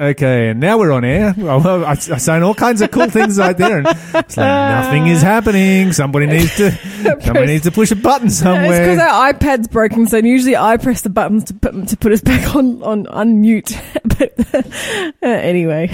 [0.00, 1.34] Okay, and now we're on air.
[1.36, 4.46] Well, well, I, I saying all kinds of cool things right there, and it's like
[4.46, 5.92] nothing is happening.
[5.92, 6.70] Somebody needs to,
[7.20, 8.90] somebody needs to push a button somewhere.
[8.90, 12.12] It's because our iPad's broken, so usually I press the buttons to put to put
[12.12, 13.76] us back on on unmute.
[14.04, 14.54] but
[15.20, 15.88] uh, anyway,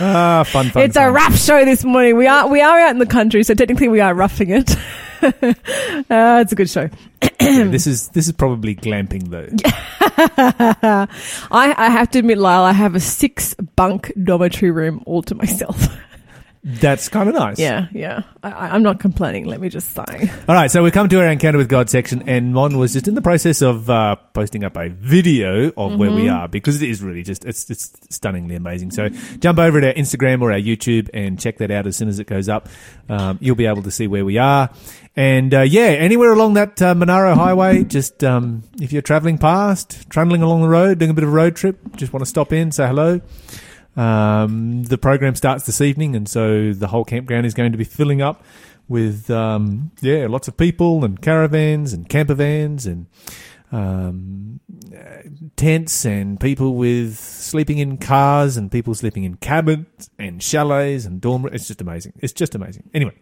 [0.00, 0.82] Ah, fun, fun.
[0.82, 1.14] it's a fun.
[1.14, 2.18] rap show this morning.
[2.18, 4.76] We are we are out in the country, so technically we are roughing it.
[5.22, 5.32] uh,
[6.42, 6.88] it's a good show.
[7.40, 9.48] Yeah, this is this is probably glamping though.
[11.50, 15.34] I, I have to admit, Lyle, I have a six bunk dormitory room all to
[15.34, 15.88] myself.
[16.68, 17.60] That's kind of nice.
[17.60, 18.22] yeah, yeah.
[18.42, 19.44] I, I'm not complaining.
[19.44, 20.04] Let me just say.
[20.48, 23.06] All right, so we come to our encounter with God section, and Mon was just
[23.06, 26.22] in the process of uh, posting up a video of where Mm-hmm.
[26.22, 28.90] we are because it is really just it's it's stunningly amazing.
[28.90, 32.08] So jump over to our Instagram or our YouTube and check that out as soon
[32.08, 32.68] as it goes up.
[33.08, 34.68] Um, you'll be able to see where we are,
[35.14, 40.10] and uh, yeah, anywhere along that uh, Monaro Highway, just um, if you're travelling past,
[40.10, 42.52] trundling along the road, doing a bit of a road trip, just want to stop
[42.52, 43.20] in, say hello.
[43.96, 47.84] Um, the program starts this evening, and so the whole campground is going to be
[47.84, 48.42] filling up
[48.88, 53.06] with um, yeah, lots of people and caravans and camper vans and
[53.72, 54.60] um,
[55.56, 61.20] tents and people with sleeping in cars and people sleeping in cabins and chalets and
[61.20, 61.46] dorm.
[61.52, 62.12] It's just amazing.
[62.18, 62.88] It's just amazing.
[62.94, 63.14] Anyway,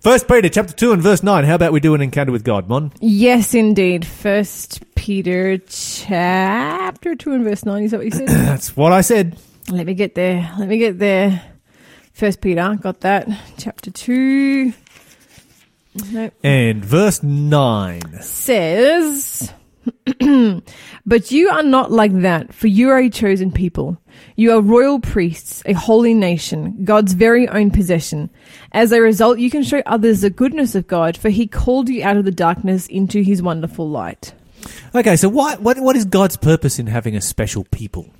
[0.00, 1.44] First Peter chapter two and verse nine.
[1.44, 2.92] How about we do an encounter with God, Mon?
[3.00, 4.06] Yes, indeed.
[4.06, 7.84] First Peter chapter two and verse nine.
[7.84, 8.28] Is that what you said?
[8.28, 9.38] That's what I said.
[9.70, 10.50] Let me get there.
[10.58, 11.42] Let me get there.
[12.12, 13.28] First Peter, got that.
[13.58, 14.72] Chapter two.
[16.10, 16.32] Nope.
[16.42, 18.22] And verse nine.
[18.22, 19.52] Says,
[21.06, 24.00] but you are not like that, for you are a chosen people.
[24.36, 28.30] You are royal priests, a holy nation, God's very own possession.
[28.72, 32.02] As a result, you can show others the goodness of God, for he called you
[32.02, 34.34] out of the darkness into his wonderful light.
[34.94, 38.10] Okay, so what what what is God's purpose in having a special people?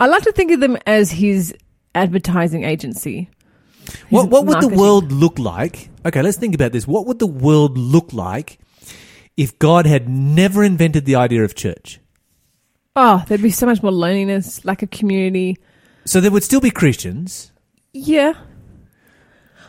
[0.00, 1.54] I like to think of them as his
[1.94, 3.28] advertising agency.
[4.08, 4.78] What what would the marketing.
[4.78, 5.90] world look like?
[6.06, 6.86] Okay, let's think about this.
[6.86, 8.58] What would the world look like
[9.36, 12.00] if God had never invented the idea of church?
[12.96, 15.58] Oh, there'd be so much more loneliness, lack of community.
[16.06, 17.52] So there would still be Christians.
[17.92, 18.34] Yeah.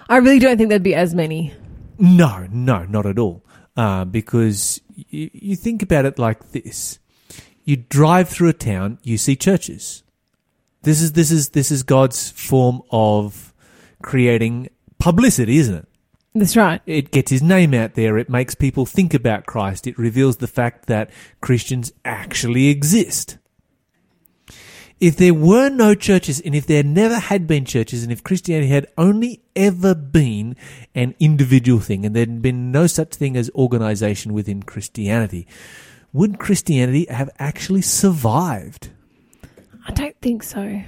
[0.09, 1.53] I really don't think there'd be as many.
[1.97, 3.45] No, no, not at all.
[3.75, 6.99] Uh, because you, you think about it like this:
[7.63, 10.03] you drive through a town, you see churches.
[10.83, 13.53] This is this is this is God's form of
[14.01, 14.69] creating
[14.99, 15.87] publicity, isn't it?
[16.33, 16.81] That's right.
[16.85, 18.17] It gets his name out there.
[18.17, 19.85] It makes people think about Christ.
[19.85, 21.11] It reveals the fact that
[21.41, 23.37] Christians actually exist.
[24.99, 28.69] If there were no churches and if there never had been churches and if Christianity
[28.69, 30.55] had only ever been
[30.93, 35.47] an individual thing and there'd been no such thing as organization within Christianity,
[36.13, 38.91] would Christianity have actually survived?
[39.87, 40.81] I don't think so.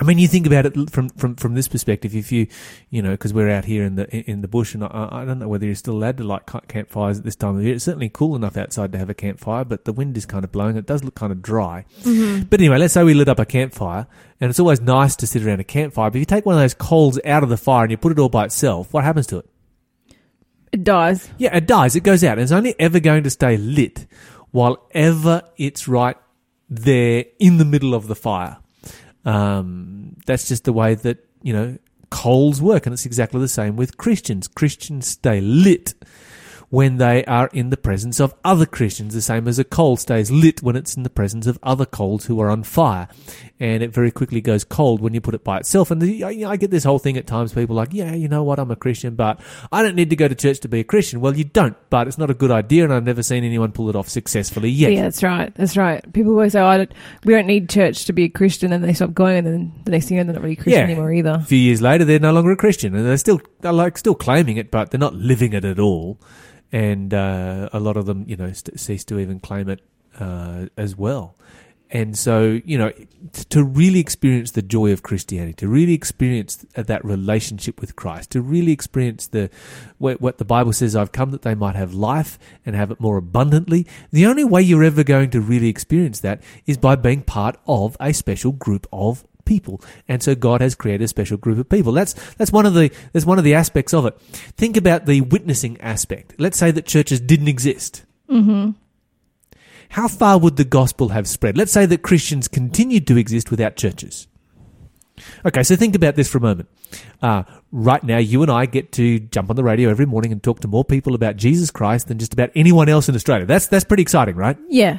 [0.00, 2.14] I mean, you think about it from from from this perspective.
[2.16, 2.46] If you,
[2.88, 5.38] you know, because we're out here in the in the bush, and I, I don't
[5.38, 7.74] know whether you're still allowed to light ca- campfires at this time of year.
[7.74, 10.52] It's certainly cool enough outside to have a campfire, but the wind is kind of
[10.52, 10.76] blowing.
[10.76, 11.84] It does look kind of dry.
[12.02, 12.44] Mm-hmm.
[12.44, 14.06] But anyway, let's say we lit up a campfire,
[14.40, 16.08] and it's always nice to sit around a campfire.
[16.08, 18.12] But if you take one of those coals out of the fire and you put
[18.12, 19.50] it all by itself, what happens to it?
[20.72, 21.28] It dies.
[21.36, 21.96] Yeah, it dies.
[21.96, 22.32] It goes out.
[22.32, 24.06] And it's only ever going to stay lit
[24.50, 26.16] while ever it's right
[26.70, 28.58] there in the middle of the fire.
[29.24, 31.76] Um, that's just the way that, you know,
[32.10, 32.86] coals work.
[32.86, 34.48] And it's exactly the same with Christians.
[34.48, 35.94] Christians stay lit
[36.70, 40.30] when they are in the presence of other Christians, the same as a coal stays
[40.30, 43.08] lit when it's in the presence of other coals who are on fire.
[43.58, 45.90] And it very quickly goes cold when you put it by itself.
[45.90, 48.28] And the, I, I get this whole thing at times, people are like, yeah, you
[48.28, 49.40] know what, I'm a Christian, but
[49.72, 51.20] I don't need to go to church to be a Christian.
[51.20, 53.90] Well, you don't, but it's not a good idea, and I've never seen anyone pull
[53.90, 54.92] it off successfully yet.
[54.92, 55.52] Yeah, that's right.
[55.56, 56.10] That's right.
[56.12, 56.92] People always say, oh, don't,
[57.24, 59.90] we don't need church to be a Christian, and they stop going, and then the
[59.90, 60.84] next thing you know, they're not really Christian Yeah.
[60.84, 61.40] anymore either.
[61.42, 64.14] A few years later, they're no longer a Christian, and they're still they're like still
[64.14, 66.18] claiming it, but they're not living it at all.
[66.72, 69.80] And uh, a lot of them, you know, st- cease to even claim it
[70.18, 71.34] uh, as well.
[71.92, 76.56] And so, you know, t- to really experience the joy of Christianity, to really experience
[76.56, 79.50] th- that relationship with Christ, to really experience the
[79.98, 83.00] what, what the Bible says, "I've come that they might have life and have it
[83.00, 87.22] more abundantly." The only way you're ever going to really experience that is by being
[87.22, 89.80] part of a special group of people.
[90.08, 91.92] And so God has created a special group of people.
[91.92, 94.20] That's that's one of the that's one of the aspects of it.
[94.20, 96.34] Think about the witnessing aspect.
[96.38, 98.04] Let's say that churches didn't exist.
[98.28, 98.70] Mm-hmm.
[99.90, 101.56] How far would the gospel have spread?
[101.56, 104.28] Let's say that Christians continued to exist without churches.
[105.44, 106.68] Okay, so think about this for a moment.
[107.20, 107.42] Uh,
[107.72, 110.60] right now, you and I get to jump on the radio every morning and talk
[110.60, 113.46] to more people about Jesus Christ than just about anyone else in Australia.
[113.46, 114.56] That's that's pretty exciting, right?
[114.68, 114.98] Yeah.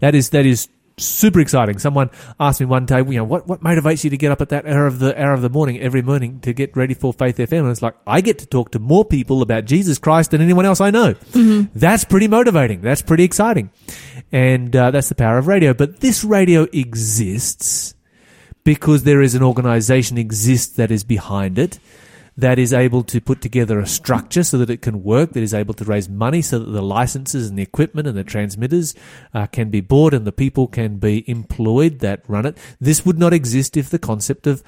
[0.00, 0.68] That is that is
[0.98, 1.78] super exciting.
[1.78, 4.48] Someone asked me one day, you know, what, what motivates you to get up at
[4.50, 7.36] that hour of the hour of the morning every morning to get ready for Faith
[7.38, 7.60] FM?
[7.60, 10.64] And it's like, I get to talk to more people about Jesus Christ than anyone
[10.64, 11.14] else I know.
[11.74, 12.80] That's pretty motivating.
[12.80, 13.70] That's pretty exciting.
[14.30, 15.74] And uh, that's the power of radio.
[15.74, 17.94] But this radio exists
[18.64, 21.78] because there is an organization exists that is behind it
[22.42, 25.54] that is able to put together a structure so that it can work, that is
[25.54, 28.96] able to raise money so that the licenses and the equipment and the transmitters
[29.32, 32.58] uh, can be bought and the people can be employed that run it.
[32.80, 34.64] This would not exist if the concept of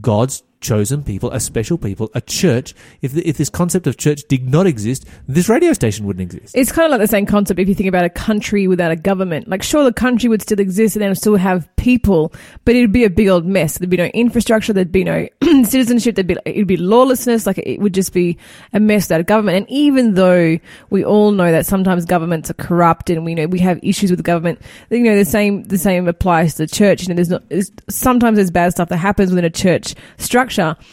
[0.00, 2.74] God's chosen people, a special people, a church.
[3.02, 6.56] If the, if this concept of church did not exist, this radio station wouldn't exist.
[6.56, 8.96] It's kind of like the same concept if you think about a country without a
[8.96, 9.48] government.
[9.48, 12.32] Like, sure, the country would still exist and then still have people,
[12.64, 13.78] but it'd be a big old mess.
[13.78, 17.46] There'd be no infrastructure, there'd be no citizenship, there'd be it'd be lawlessness.
[17.46, 18.36] Like, it would just be
[18.72, 19.56] a mess without a government.
[19.56, 20.58] And even though
[20.90, 24.22] we all know that sometimes governments are corrupt and we know we have issues with
[24.22, 24.60] government,
[24.90, 27.02] you know, the same the same applies to the church.
[27.02, 27.42] You know, there's not
[27.88, 30.49] sometimes there's bad stuff that happens within a church structure.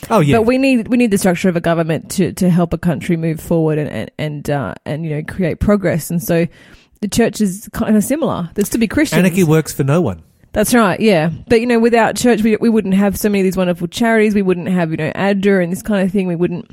[0.09, 2.73] Oh yeah, But we need we need the structure of a government to, to help
[2.73, 6.09] a country move forward and and and, uh, and you know create progress.
[6.09, 6.47] And so
[7.01, 8.49] the church is kind of similar.
[8.55, 9.19] There's to be Christians.
[9.19, 10.23] anarchy works for no one.
[10.53, 10.99] That's right.
[10.99, 13.87] Yeah, but you know, without church, we we wouldn't have so many of these wonderful
[13.87, 14.33] charities.
[14.33, 16.27] We wouldn't have you know ADRA and this kind of thing.
[16.27, 16.69] We wouldn't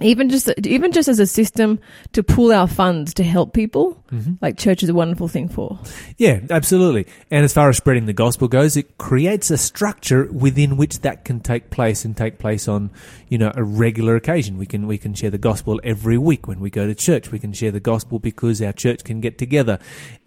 [0.00, 1.78] even just even just as a system
[2.12, 4.02] to pool our funds to help people.
[4.12, 4.34] Mm-hmm.
[4.42, 5.78] Like church is a wonderful thing for.
[6.18, 7.06] Yeah, absolutely.
[7.30, 11.24] And as far as spreading the gospel goes, it creates a structure within which that
[11.24, 12.90] can take place and take place on,
[13.28, 14.58] you know, a regular occasion.
[14.58, 17.32] We can we can share the gospel every week when we go to church.
[17.32, 19.78] We can share the gospel because our church can get together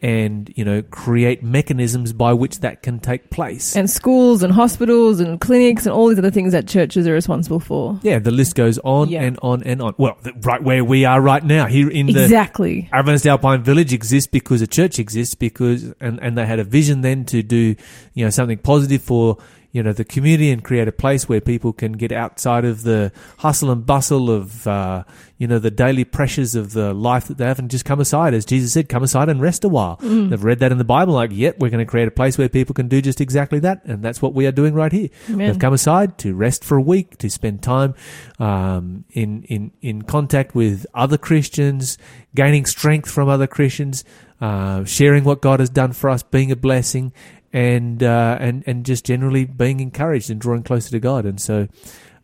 [0.01, 3.75] and, you know, create mechanisms by which that can take place.
[3.75, 7.59] And schools and hospitals and clinics and all these other things that churches are responsible
[7.59, 7.99] for.
[8.01, 9.23] yeah, the list goes on Yeah.
[9.23, 9.95] and on and on.
[9.97, 12.89] Well, th- right where we are right now, here in the Exactly.
[12.93, 17.01] Adventist Alpine Village exists because a church exists because and, and they had a vision
[17.01, 17.75] then to do
[18.13, 19.37] you know something positive for
[19.71, 23.11] you know the community and create a place where people can get outside of the
[23.37, 25.03] hustle and bustle of uh,
[25.37, 28.33] you know the daily pressures of the life that they have and just come aside.
[28.33, 29.97] As Jesus said come aside and rest a while.
[30.29, 32.49] They've read that in the Bible like yep we're going to create a place where
[32.49, 35.09] people can do just exactly that and that's what we are doing right here.
[35.29, 35.47] Amen.
[35.47, 37.93] They've come aside to rest for a week, to spend time
[38.39, 41.97] um, in in in contact with other Christians,
[42.35, 44.03] gaining strength from other Christians,
[44.41, 47.13] uh, sharing what God has done for us, being a blessing,
[47.53, 51.25] and uh, and and just generally being encouraged and drawing closer to God.
[51.25, 51.67] And so.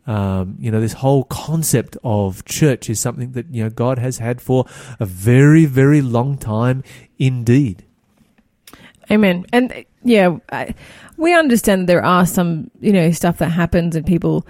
[0.08, 4.18] Um, you know, this whole concept of church is something that, you know, God has
[4.18, 4.64] had for
[5.00, 6.84] a very, very long time
[7.18, 7.84] indeed.
[9.10, 9.46] Amen.
[9.52, 10.76] And yeah, I,
[11.16, 14.46] we understand there are some, you know, stuff that happens and people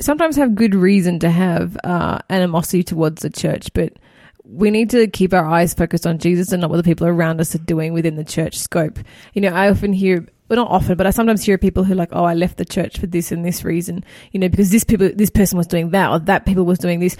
[0.00, 3.92] sometimes have good reason to have uh, animosity towards the church, but
[4.44, 7.40] we need to keep our eyes focused on Jesus and not what the people around
[7.40, 8.98] us are doing within the church scope.
[9.32, 11.96] You know, I often hear, well, not often, but I sometimes hear people who are
[11.96, 14.84] like, "Oh, I left the church for this and this reason," you know, because this
[14.84, 17.16] people, this person was doing that, or that people was doing this.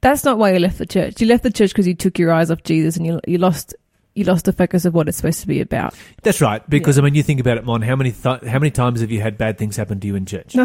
[0.00, 1.20] That's not why you left the church.
[1.20, 3.74] You left the church because you took your eyes off Jesus and you you lost
[4.14, 5.92] you lost the focus of what it's supposed to be about.
[6.22, 6.68] That's right.
[6.70, 7.02] Because Yeah.
[7.02, 7.82] I mean, you think about it, Mon.
[7.82, 10.24] How many th- how many times have you had bad things happen to you in
[10.26, 10.54] church?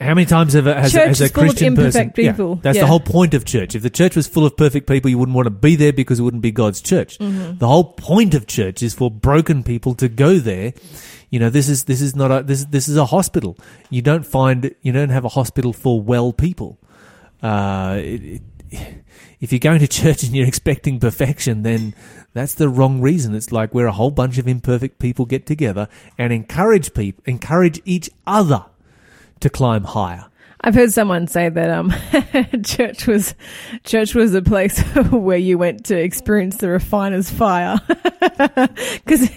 [0.00, 2.10] How many times have, has, Church has a is full of Christian person?
[2.10, 2.54] people.
[2.56, 2.82] Yeah, that's Yeah.
[2.82, 3.74] the whole point of church.
[3.74, 6.18] If the church was full of perfect people, you wouldn't want to be there because
[6.18, 7.18] it wouldn't be God's church.
[7.18, 7.58] Mm-hmm.
[7.58, 10.72] The whole point of church is for broken people to go there.
[11.30, 13.56] You know, this is this is not a this this is a hospital.
[13.90, 16.78] You don't find you don't have a hospital for well people.
[17.42, 18.42] Uh, it, it,
[19.40, 21.94] if you're going to church and you're expecting perfection, then
[22.32, 23.34] that's the wrong reason.
[23.34, 27.80] It's like where a whole bunch of imperfect people get together and encourage people, encourage
[27.84, 28.66] each other
[29.40, 30.29] to climb higher.
[30.62, 31.92] I've heard someone say that um,
[32.62, 33.34] church was
[33.84, 34.78] church was a place
[35.10, 39.30] where you went to experience the refiner's fire, because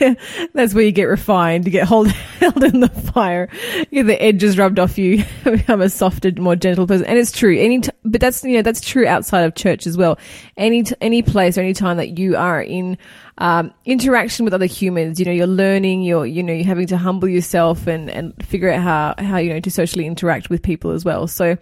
[0.53, 1.65] that's where you get refined.
[1.65, 3.47] You get hold, held in the fire,
[3.89, 7.05] you get the edges rubbed off you, become a softer, more gentle person.
[7.05, 7.57] And it's true.
[7.57, 10.19] Any, t- but that's you know that's true outside of church as well.
[10.57, 12.97] Any t- any place or any time that you are in
[13.39, 16.97] um, interaction with other humans, you know, you're learning, you're, you know, you're having to
[16.97, 20.91] humble yourself and, and figure out how, how, you know, to socially interact with people
[20.91, 21.27] as well.
[21.27, 21.57] So,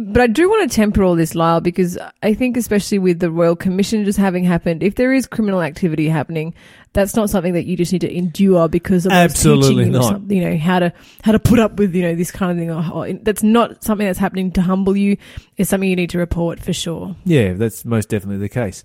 [0.00, 3.30] but I do want to temper all this, Lyle, because I think especially with the
[3.32, 6.54] Royal Commission just having happened, if there is criminal activity happening,
[6.92, 10.04] that's not something that you just need to endure because of Absolutely teaching you, not.
[10.04, 10.92] some- you know, how to,
[11.24, 12.70] how to put up with, you know, this kind of thing.
[12.70, 15.16] Or, or- that's not something that's happening to humble you.
[15.56, 17.16] It's something you need to report for sure.
[17.24, 18.84] Yeah, that's most definitely the case.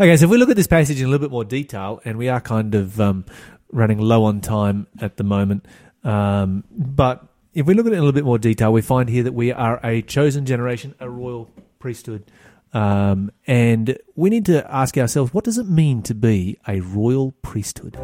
[0.00, 2.16] Okay, so if we look at this passage in a little bit more detail, and
[2.16, 3.26] we are kind of um,
[3.70, 5.66] running low on time at the moment,
[6.04, 9.08] um, but if we look at it in a little bit more detail, we find
[9.08, 12.24] here that we are a chosen generation, a royal priesthood.
[12.72, 17.32] Um, and we need to ask ourselves, what does it mean to be a royal
[17.42, 17.96] priesthood?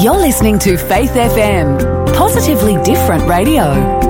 [0.00, 4.06] You're listening to Faith FM, positively different radio.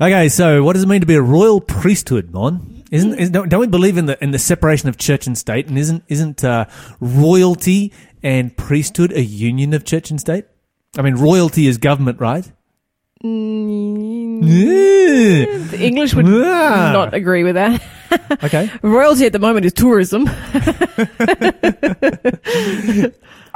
[0.00, 2.78] Okay, so what does it mean to be a royal priesthood, Mon?
[2.90, 5.68] Isn't, isn't don't don't we believe in the in the separation of church and state?
[5.68, 6.66] And isn't isn't uh,
[7.00, 10.44] royalty and priesthood a union of church and state?
[10.96, 12.50] I mean, royalty is government, right?
[13.24, 15.58] Mm, Yeah.
[15.70, 16.90] the English would Ah.
[16.92, 17.82] not agree with that.
[18.42, 18.70] Okay.
[18.82, 20.24] Royalty at the moment is tourism.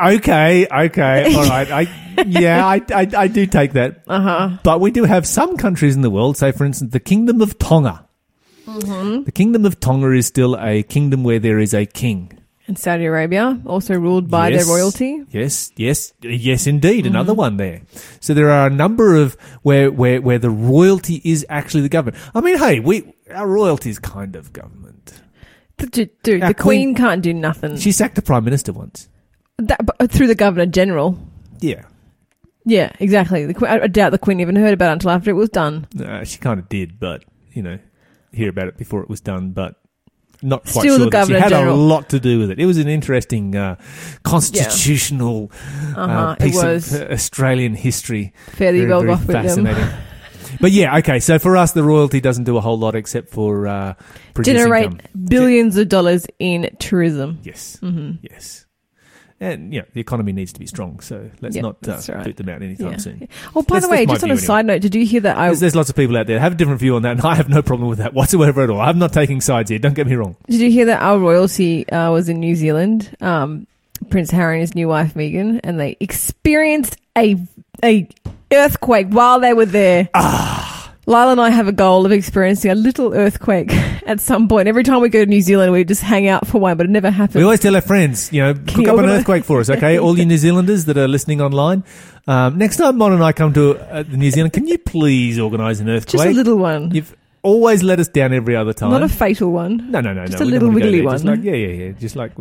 [0.03, 1.71] Okay, okay, all right.
[1.71, 4.03] I yeah, I, I I do take that.
[4.09, 4.59] Uh huh.
[4.65, 7.59] But we do have some countries in the world, say for instance, the Kingdom of
[7.59, 8.09] Tonga.
[8.67, 9.25] Mm-hmm.
[9.25, 12.33] The Kingdom of Tonga is still a kingdom where there is a king.
[12.69, 14.65] And Saudi Arabia, also ruled by Yes.
[14.67, 15.25] their royalty.
[15.31, 17.05] Yes, yes, yes, indeed.
[17.05, 17.15] Mm-hmm.
[17.15, 17.83] Another one there.
[18.21, 22.23] So there are a number of where where where the royalty is actually the government.
[22.35, 25.21] I mean, hey, we our royalty is kind of government.
[25.79, 27.77] Dude, dude the queen- Queen can't do nothing.
[27.79, 29.09] She sacked the prime minister once.
[29.59, 31.19] That, but through the Governor General.
[31.61, 31.83] Yeah,
[32.65, 33.47] Yeah, exactly.
[33.47, 35.87] The, I I doubt the Queen even heard about it until after it was done.
[35.99, 37.79] uh, she kind of did, but you know,
[38.33, 39.82] hear about it before it was done, but.
[40.45, 41.77] Not quite Still the sure that she had General.
[41.77, 42.59] a lot to do with it.
[42.59, 43.77] It was an interesting uh,
[44.25, 45.51] constitutional
[45.97, 46.93] Uh-huh, uh, it piece was.
[46.95, 48.33] of uh, Australian history.
[48.53, 49.45] Fairly Very, well very off with them.
[49.45, 49.89] fascinating.
[50.61, 51.21] but yeah, okay.
[51.21, 53.95] So for us, the royalty doesn't do a whole lot except for uh,
[54.43, 55.01] Generate income.
[55.29, 57.39] billions of dollars in tourism.
[57.45, 58.62] Yes, hmm yes.
[59.43, 61.01] And yeah, the economy needs to be strong.
[61.01, 62.25] So let's Yep, not uh, right.
[62.27, 62.97] boot them out anytime Yeah.
[62.99, 63.29] soon.
[63.57, 65.37] Oh, by That's- the way, just on a view side note, did you hear that?
[65.37, 67.13] I There's, there's lots of people out there that have a different view on that,
[67.17, 68.81] and I have no problem with that whatsoever at all.
[68.81, 69.79] I'm not taking sides here.
[69.81, 70.37] Don't get me wrong.
[70.49, 73.15] did you hear that our royalty uh, was in New Zealand?
[73.21, 73.67] Um,
[74.11, 77.37] Prince Harry and his new wife Meghan, and they experienced a
[77.85, 78.09] a
[78.53, 80.09] earthquake while they were there.
[80.15, 80.52] Ah.
[81.05, 83.73] Lyle and I have a goal of experiencing a little earthquake
[84.07, 84.69] at some point.
[84.69, 86.91] Every time we go to New Zealand, we just hang out for one, but it
[86.91, 87.35] never happens.
[87.37, 89.99] We always tell our friends, you know, cook you up an earthquake for us, okay?
[90.01, 91.83] All you New Zealanders that are listening online.
[92.29, 95.81] Um, next time Mon and I come to uh, New Zealand, can you please organise
[95.81, 96.23] an earthquake?
[96.23, 98.91] just a little one, You've always let us down every other time.
[98.91, 99.91] not a fatal one.
[99.91, 100.45] no, no, no, just no.
[100.45, 101.11] a little don't wanna go wiggly there.
[101.13, 101.35] Just one.
[101.37, 101.93] like, yeah, yeah, yeah.
[101.93, 102.33] Just like,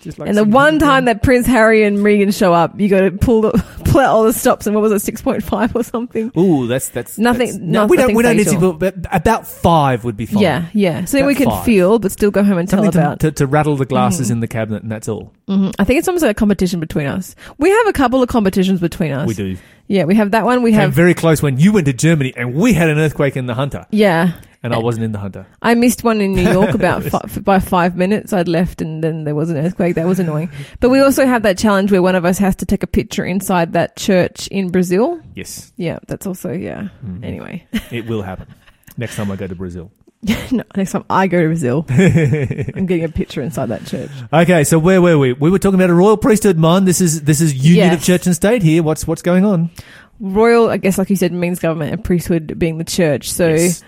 [0.00, 0.28] just like.
[0.28, 3.42] And the one time that Prince Harry and Meghan show up, you got to pull
[3.42, 3.50] the,
[3.84, 4.66] pull out all the stops.
[4.66, 6.32] And what was it, six point five or something?
[6.36, 8.14] Ooh, that's that's Nothing- that's- no, we don't.
[8.14, 8.72] We don't need to.
[8.72, 10.42] But about five would be fine.
[10.42, 11.04] Yeah, yeah.
[11.04, 11.64] So About we can five.
[11.64, 13.20] feel, but still go home and tell Something to, about.
[13.20, 14.32] to, to rattle the glasses Mhm.
[14.32, 17.06] in the cabinet, and that's all hmm I think it's almost like a competition between
[17.06, 17.34] us.
[17.58, 19.26] We have a couple of competitions between us.
[19.26, 19.56] we do.
[19.88, 20.62] Yeah, we have that one.
[20.62, 20.92] We Came have.
[20.92, 23.86] very close when you went to Germany, and we had an earthquake in the Hunter,
[23.90, 25.46] Yeah, and I wasn't in the Hunter.
[25.62, 28.34] I missed one in New York about fi- by five minutes.
[28.34, 29.94] I'd left, and then there was an earthquake.
[29.94, 30.50] That was annoying.
[30.80, 33.24] But we also have that challenge where one of us has to take a picture
[33.24, 35.20] inside that church in Brazil.
[35.34, 35.72] Yes.
[35.78, 36.88] Yeah, that's also yeah.
[37.02, 37.24] Mhm.
[37.24, 38.46] Anyway, It will happen
[38.98, 39.90] next time I go to Brazil.
[40.50, 44.10] no, next time I go to Brazil, I'm getting a picture inside that church.
[44.32, 45.32] Okay, so where were we?
[45.32, 46.84] We were talking about a royal priesthood, man.
[46.86, 48.06] This is this is union of Yes.
[48.06, 48.82] church and state here.
[48.82, 49.70] What's what's going on?
[50.18, 53.30] Royal, I guess, like you said, means government and priesthood being the church.
[53.30, 53.84] So Yes.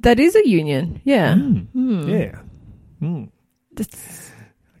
[0.00, 1.00] that is a union.
[1.04, 1.34] Yeah.
[1.34, 1.66] Mm.
[1.72, 2.08] Hmm.
[2.08, 2.38] Yeah.
[3.02, 3.28] Mm.
[3.74, 4.30] That's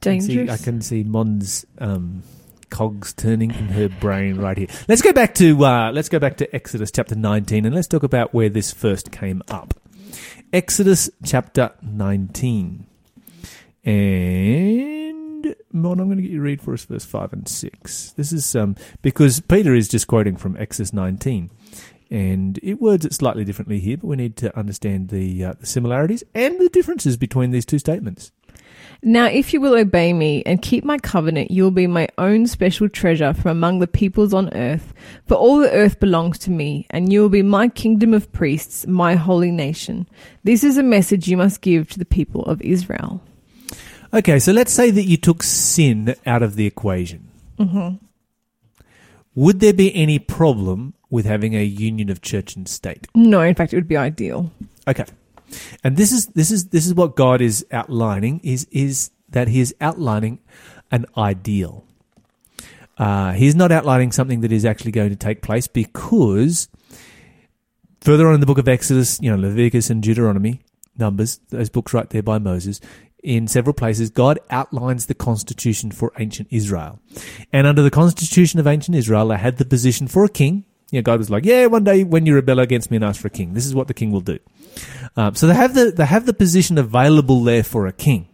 [0.00, 0.60] can see- dangerous.
[0.60, 2.22] I can see Mon's um,
[2.70, 4.68] cogs turning in her brain right here.
[4.88, 8.02] Let's go back to uh, let's go back to Exodus chapter 19 and let's talk
[8.02, 9.74] about where this first came up.
[10.52, 12.86] Exodus chapter 19.
[13.84, 18.12] And Mon, I'm going to get you to read for us verse 5 and 6.
[18.12, 21.50] This is um, because Peter is just quoting from Exodus 19.
[22.10, 25.64] And it words it slightly differently here, but we need to understand the, uh, the
[25.64, 28.30] similarities and the differences between these two statements.
[29.02, 32.46] Now, if you will obey me and keep my covenant, you will be my own
[32.46, 34.94] special treasure from among the peoples on earth.
[35.26, 38.86] For all the earth belongs to me, and you will be my kingdom of priests,
[38.86, 40.08] my holy nation.
[40.44, 43.20] This is a message you must give to the people of Israel.
[44.14, 47.28] Okay, so let's say that you took sin out of the equation.
[47.58, 47.96] Mm-hmm.
[49.34, 53.08] Would there be any problem with having a union of church and state?
[53.14, 54.52] No, in fact, it would be ideal.
[54.86, 55.06] Okay,
[55.84, 59.60] and this is this is this is what God is outlining is is that He
[59.60, 60.38] is outlining
[60.90, 61.84] an ideal.
[62.98, 66.68] Uh, he's not outlining something that is actually going to take place because
[68.00, 70.60] further on in the book of Exodus, you know, Leviticus and Deuteronomy,
[70.98, 72.80] Numbers, those books right there by Moses,
[73.22, 77.00] in several places, God outlines the constitution for ancient Israel.
[77.52, 80.64] And under the constitution of ancient Israel, they had the position for a king.
[80.90, 83.20] You know, God was like, yeah, one day when you rebel against me and ask
[83.20, 84.38] for a king, this is what the king will do.
[85.16, 88.28] Um, so they have the they have the position available there for a king.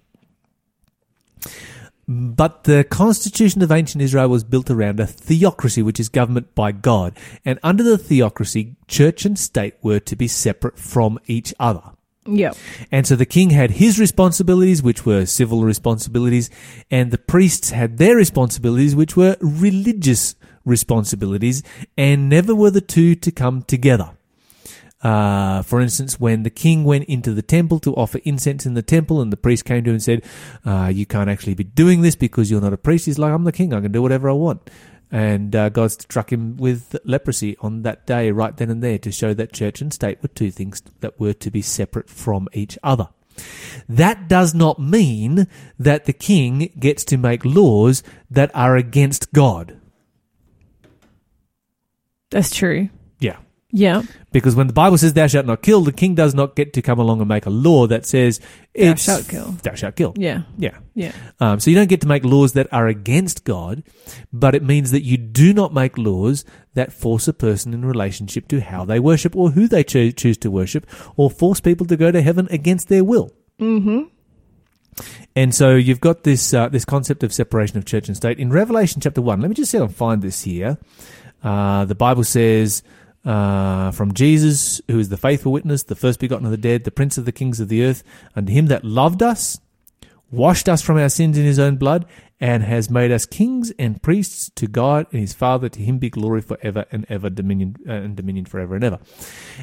[2.11, 6.73] But the constitution of ancient Israel was built around a theocracy, which is government by
[6.73, 7.15] God.
[7.45, 11.83] And under the theocracy, church and state were to be separate from each other.
[12.25, 12.57] Yep.
[12.91, 16.49] And so the king had his responsibilities, which were civil responsibilities,
[16.91, 21.63] and the priests had their responsibilities, which were religious responsibilities,
[21.97, 24.11] and never were the two to come together.
[25.03, 28.83] Uh, for instance, when the king went into the temple to offer incense in the
[28.83, 30.25] temple, and the priest came to him and said,
[30.65, 33.45] uh, "You can't actually be doing this because you're not a priest." He's like, "I'm
[33.45, 33.73] the king.
[33.73, 34.69] I can do whatever I want."
[35.11, 39.13] And uh, God struck him with leprosy on that day, right then and there, to
[39.13, 42.77] show that church and state were two things that were to be separate from each
[42.83, 43.09] other.
[43.89, 45.47] That does not mean
[45.79, 49.81] that the king gets to make laws that are against God.
[52.31, 52.91] That's true.
[53.71, 54.03] Yeah.
[54.33, 56.83] Because when the Bible says thou shalt not kill, the king does not get to
[56.83, 58.41] come along and make a law that says
[58.75, 59.53] Thou shalt kill.
[59.63, 60.15] Thou shalt kill.
[60.17, 60.43] Yeah.
[60.57, 60.79] Yeah.
[60.95, 61.13] Yeah.
[61.39, 63.83] Um, so you don't get to make laws that are against God,
[64.33, 68.49] but it means that you do not make laws that force a person in relationship
[68.49, 71.97] to how they worship or who they cho- choose to worship or force people to
[71.97, 73.31] go to heaven against their will.
[73.61, 74.05] Mm-hmm.
[75.37, 78.51] And so you've got this uh, this concept of separation of church and state in
[78.51, 79.41] Revelation chapter one.
[79.41, 80.79] Let me just see if I can find this here.
[81.43, 82.83] Uh, the Bible says
[83.29, 86.91] uh, from Jesus, who is the faithful witness, the first begotten of the dead, the
[86.91, 88.03] prince of the kings of the earth,
[88.35, 89.61] unto him that loved us,
[90.31, 92.07] washed us from our sins in his own blood,
[92.41, 95.69] and has made us kings and priests to God and his Father.
[95.69, 98.99] To him be glory forever and ever, dominion uh, and dominion forever and ever.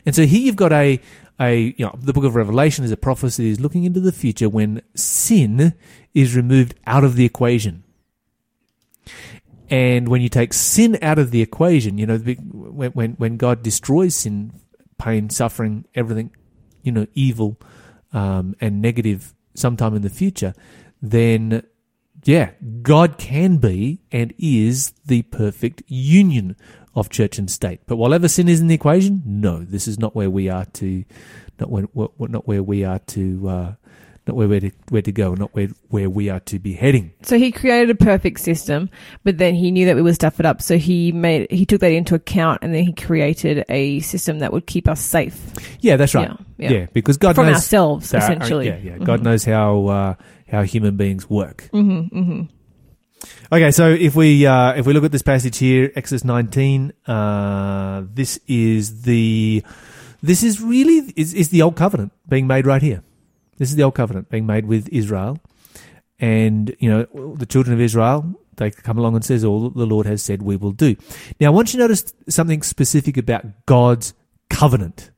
[0.06, 1.00] And so here you've got a
[1.40, 4.12] a you know the book of Revelation is a prophecy that is looking into the
[4.12, 5.74] future when sin
[6.14, 7.85] is removed out of the equation.
[9.70, 13.64] And when you take sin out of the equation, you know, when, when, when God
[13.64, 14.54] destroys sin,
[14.98, 16.32] pain, suffering, everything,
[16.84, 17.60] you know, evil
[18.14, 20.54] um, and negative sometime in the future,
[21.02, 21.64] then,
[22.24, 26.56] yeah, God can be and is the perfect union
[26.94, 27.82] of church and state.
[27.88, 30.66] But while ever sin is in the equation, no, this is not where we are
[30.66, 31.04] to,
[31.60, 31.88] not where,
[32.20, 33.74] not where we are to, uh,
[34.27, 37.13] not where we're to, where to go, not where, where we are to be heading.
[37.22, 38.89] So he created a perfect system,
[39.24, 40.61] but then he knew that we would stuff it up.
[40.61, 44.51] So he made he took that into account, and then he created a system that
[44.51, 45.40] would keep us safe
[45.79, 46.29] Yeah, that's right.
[46.57, 46.85] Yeah, Yeah, yeah.
[46.94, 48.68] because God from knows ourselves, uh, essentially.
[48.68, 48.98] Yeah, yeah.
[48.98, 50.14] God knows how uh,
[50.48, 51.70] how human beings work.
[51.74, 52.42] Mm-hmm, mm-hmm.
[53.51, 58.03] Okay, so if we uh, if we look at this passage here, Exodus 19, uh,
[58.14, 59.64] this is the
[60.22, 63.03] this is really is, is the old covenant being made right here.
[63.57, 65.39] This is the old covenant being made with Israel,
[66.20, 68.35] and you know the children of Israel.
[68.57, 70.96] They come along and says, "All the Lord has said, we will do."
[71.39, 74.13] Now, I want you to notice something specific about God's
[74.50, 75.11] covenant.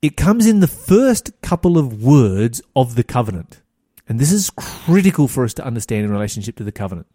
[0.00, 3.62] It comes in the first couple of words of the covenant.
[4.08, 7.06] And this is critical for us to understand in relationship to the covenant.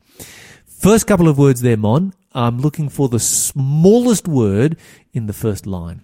[0.66, 2.14] First couple of words there, Mon.
[2.34, 4.78] I'm looking for the smallest word
[5.12, 6.04] in the first line.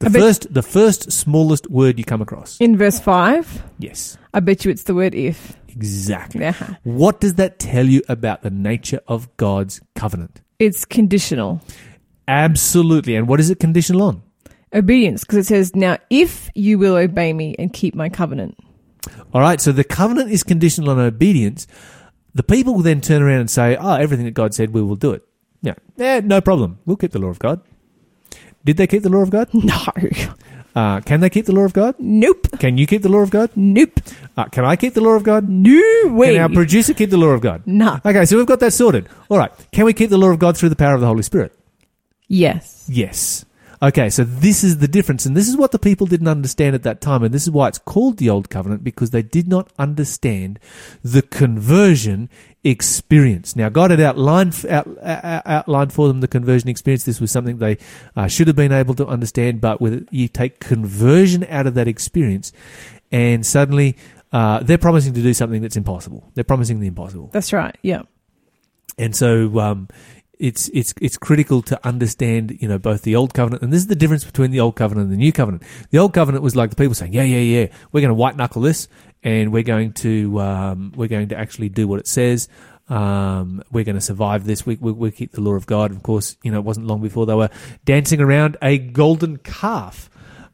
[0.00, 2.56] The bet- first, the first smallest word you come across.
[2.60, 5.56] In verse five, Yes, I bet you it's the word if.
[5.68, 6.40] exactly.
[6.42, 6.54] Yeah.
[6.84, 10.40] What does that tell you about the nature of God's covenant?
[10.58, 11.60] It's conditional
[12.26, 13.16] Absolutely.
[13.16, 14.22] And what is it conditional on?
[14.74, 18.54] obedience because it says, "Now, if you will obey me and keep my covenant."
[19.32, 19.60] All right.
[19.60, 21.66] So the covenant is conditional on obedience.
[22.34, 24.96] The people will then turn around and say, "Oh, everything that God said, we will
[24.96, 25.22] do it."
[25.62, 26.78] Yeah, yeah, no problem.
[26.84, 27.60] We'll keep the law of God.
[28.68, 29.48] Did they keep the law of God?
[29.54, 29.78] No,
[30.76, 31.94] Uh, can they keep the law of God?
[31.98, 33.48] nope, Can you keep the law of God?
[33.56, 33.98] nope,
[34.36, 35.48] Uh, can I keep the law of God?
[35.48, 35.80] no
[36.12, 36.34] way.
[36.34, 37.62] Can our producer keep the law of God?
[37.64, 37.98] no.
[38.04, 39.08] Okay, so we've got that sorted.
[39.30, 39.50] All right.
[39.72, 41.52] Can we keep the law of God through the power of the Holy Spirit?
[42.28, 42.84] Yes.
[42.88, 43.46] Yes.
[43.80, 46.82] Okay, so this is the difference, and this is what the people didn't understand at
[46.82, 49.72] that time, and this is why it's called the Old Covenant because they did not
[49.78, 50.58] understand
[51.02, 52.28] the conversion
[52.68, 53.56] experience.
[53.56, 57.04] Now, God had outlined out, out, outlined for them the conversion experience.
[57.04, 57.78] This was something they
[58.14, 61.88] uh, should have been able to understand, but with you take conversion out of that
[61.88, 62.52] experience,
[63.10, 63.96] and suddenly
[64.32, 66.30] uh, they're promising to do something that's impossible.
[66.34, 67.30] They're promising the impossible.
[67.32, 67.76] That's right.
[67.82, 68.02] Yeah.
[68.98, 69.88] And so um,
[70.38, 73.86] it's it's it's critical to understand, you know, both the old covenant and this is
[73.86, 75.62] the difference between the old covenant and the new covenant.
[75.90, 78.36] The old covenant was like the people saying, "Yeah, yeah, yeah, we're going to white
[78.36, 78.88] knuckle this,
[79.22, 82.48] and we're going to um, we're going to actually do what it says."
[82.88, 84.64] Um, we're going to survive this.
[84.64, 85.90] We, we, we keep the law of God.
[85.90, 87.50] Of course, you know, it wasn't long before they were
[87.84, 90.08] dancing around a golden calf.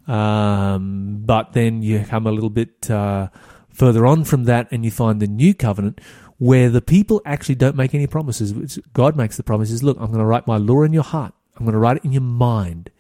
[0.09, 3.29] Um, but then you come a little bit uh,
[3.71, 6.01] further on from that, and you find the new covenant,
[6.39, 8.79] where the people actually don't make any promises.
[8.93, 9.83] God makes the promises.
[9.83, 11.33] Look, I'm going to write my law in your heart.
[11.57, 12.91] I'm going to write it in your mind.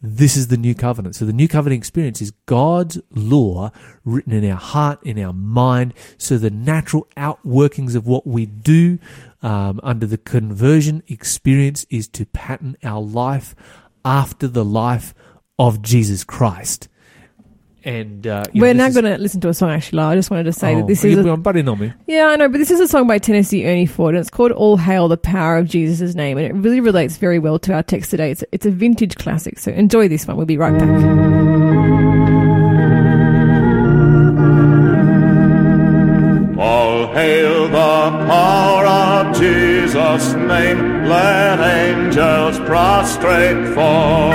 [0.00, 1.16] This is the new covenant.
[1.16, 3.72] So the new covenant experience is God's law
[4.04, 5.92] written in our heart, in our mind.
[6.18, 9.00] So the natural outworkings of what we do
[9.42, 13.56] um, under the conversion experience is to pattern our life
[14.04, 15.14] after the life
[15.58, 16.88] of Jesus Christ.
[17.88, 19.96] And uh, you We're know, now going to listen to a song, actually.
[19.96, 20.12] Lara.
[20.12, 21.24] I just wanted to say Oh, that this is.
[21.24, 21.90] A, are butting on me.
[22.06, 24.52] yeah, I know, but this is a song by Tennessee Ernie Ford, and it's called
[24.52, 27.82] All Hail the Power of Jesus' Name, and it really relates very well to our
[27.82, 28.30] text today.
[28.30, 30.36] It's, it's a vintage classic, so enjoy this one.
[30.36, 31.88] We'll be right back.
[36.60, 41.04] All hail the power of Jesus' name.
[41.04, 44.32] Let angels prostrate fall.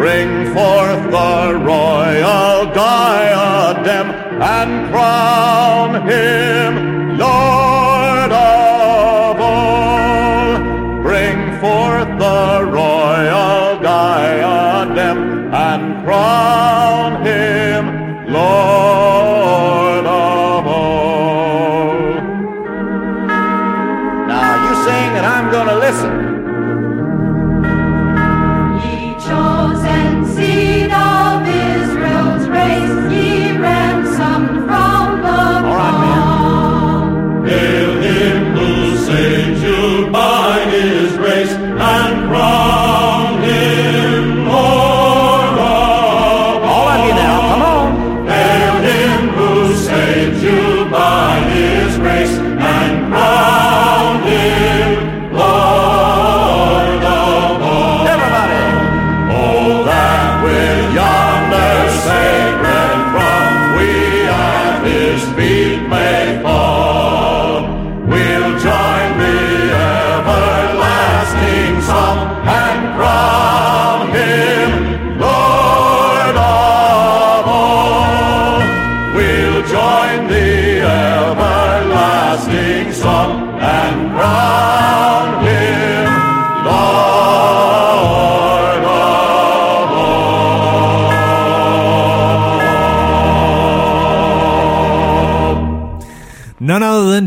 [0.00, 4.08] Bring forth the royal diadem
[4.40, 7.59] and crown him Lord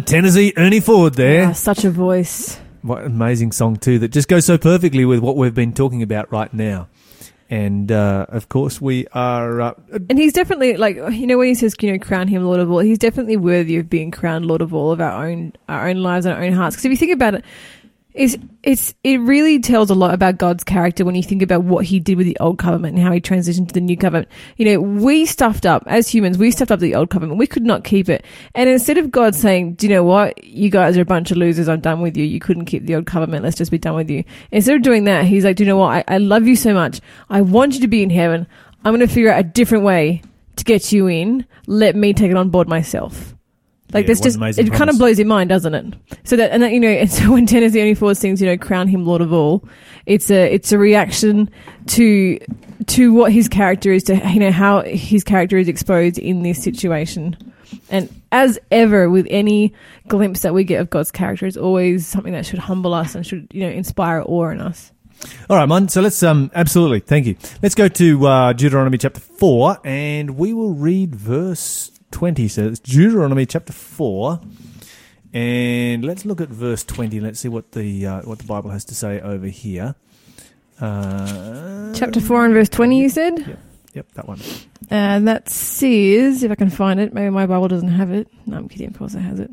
[0.01, 1.53] Tennessee Ernie Ford there.
[1.53, 2.60] Such a voice.
[2.82, 6.01] What an amazing song too that just goes so perfectly with what we've been talking
[6.01, 6.89] about right now.
[7.49, 9.62] And uh, of course, we are.
[9.62, 9.73] Uh,
[10.10, 12.71] And he's definitely like you know when he says you know crown him Lord of
[12.71, 15.97] all, he's definitely worthy of being crowned Lord of all of our own our own
[15.97, 16.75] lives and our own hearts.
[16.75, 17.45] Because if you think about it,
[18.13, 21.86] it's it's it really tells a lot about God's character when you think about what
[21.86, 24.30] He did with the old covenant and how He transitioned to the new covenant.
[24.58, 26.38] You know, we stuffed up as humans.
[26.38, 27.39] We stuffed up the old covenant.
[27.39, 28.23] We could not keep it.
[28.54, 30.43] And instead of God saying, "Do you know what?
[30.43, 31.67] You guys are a bunch of losers.
[31.67, 32.23] I'm done with you.
[32.23, 33.43] You couldn't keep the old covenant.
[33.43, 35.78] Let's just be done with you." Instead of doing that, He's like, "Do you know
[35.78, 36.06] what?
[36.08, 37.02] I, I love you so much.
[37.30, 38.47] I want you to be in heaven.
[38.86, 40.21] I'm going to figure out a different way
[40.58, 41.45] to get you in.
[41.65, 43.34] Let me take it on board myself."
[43.93, 45.93] Like Yeah, this just it kind of blows your mind, doesn't it?
[46.23, 48.58] So that and that you know, and so when Tennessee Ernie Ford sings, you know,
[48.58, 49.63] crown him Lord of all,
[50.06, 51.49] it's a it's a reaction
[51.88, 52.39] to
[52.88, 56.62] to what his character is, to you know how his character is exposed in this
[56.62, 57.38] situation.
[57.89, 59.73] And as ever with any
[60.08, 63.25] glimpse that we get of God's character, it's always something that should humble us and
[63.25, 64.91] should you know inspire awe in us.
[65.49, 65.88] all right, Mon.
[65.88, 67.36] So let's um absolutely thank you.
[67.62, 72.47] Let's go to uh, Deuteronomy chapter four, and we will read verse twenty.
[72.47, 74.39] So it's Deuteronomy chapter four,
[75.34, 77.19] and let's look at verse twenty.
[77.19, 79.95] Let's see what the uh, what the Bible has to say over here.
[80.80, 83.39] Uh, Chapter four and verse twenty, you said.
[83.39, 83.60] Yep,
[83.93, 84.39] yep, that one.
[84.89, 88.28] And that says, if I can find it, maybe my Bible doesn't have it.
[88.45, 89.49] No, I'm kidding, of course it has it.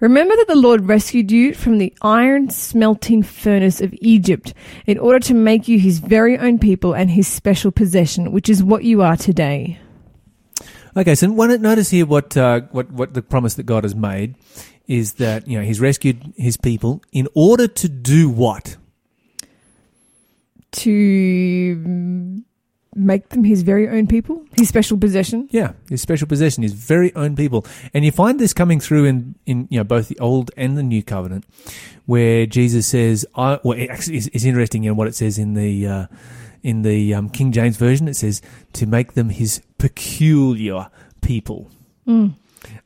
[0.00, 4.52] Remember that the Lord rescued you from the iron smelting furnace of Egypt
[4.86, 8.62] in order to make you his very own people and his special possession, which is
[8.62, 9.78] what you are today.
[10.94, 14.34] Okay, so don't notice here what uh, what what the promise that God has made
[14.86, 18.76] is that you know He's rescued His people in order to do what?
[20.72, 22.42] To
[22.94, 25.48] make them his very own people, his special possession.
[25.50, 29.34] Yeah, His special possession, His very own people, and you find this coming through in
[29.46, 31.46] in you know both the Old and the New Covenant,
[32.06, 35.54] where Jesus says, "I." Well, it actually is, is interesting in what it says in
[35.54, 35.86] the.
[35.86, 36.06] Uh,
[36.62, 38.40] in the um, King James version, it says
[38.74, 40.88] to make them his peculiar
[41.22, 41.68] people.
[42.06, 42.34] Mm.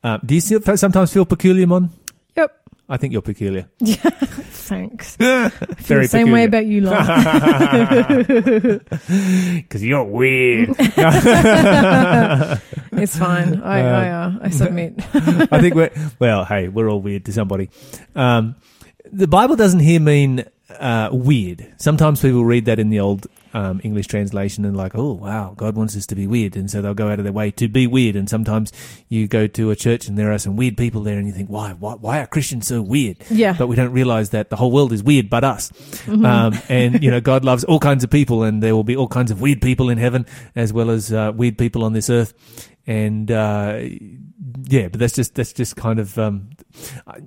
[0.03, 1.91] Uh, do you still sometimes feel peculiar, Mon?
[2.35, 2.57] Yep.
[2.89, 3.69] I think you're peculiar.
[4.67, 5.17] Thanks.
[5.21, 6.97] Feel Very the same way about you, Lon.
[9.57, 10.71] Because you're weird.
[12.93, 13.61] it's fine.
[13.63, 14.95] I, Uh, I, uh, I submit.
[15.53, 16.45] I think we're well.
[16.47, 17.69] Hey, we're all weird to somebody.
[18.15, 18.57] Um,
[19.13, 20.45] the Bible doesn't here mean
[20.81, 21.75] uh, weird.
[21.77, 25.77] Sometimes people read that in the old um, English translation and like, oh wow, God
[25.77, 27.87] wants us to be weird, and so they'll go out of their way to be
[27.87, 28.17] weird.
[28.17, 28.73] And sometimes
[29.09, 31.49] you go to a church and there are some weird people there, and you think,
[31.49, 33.19] why, why, why are Christians so weird?
[33.31, 33.55] Yeah.
[33.57, 35.73] But we don't realize that the whole world is weird, but us.
[36.09, 39.09] Um, and you know, God loves all kinds of people, and there will be all
[39.09, 42.35] kinds of weird people in heaven as well as uh, weird people on this earth.
[42.87, 43.81] And uh,
[44.65, 46.51] yeah, but that's just that's just kind of um,
[47.07, 47.23] I,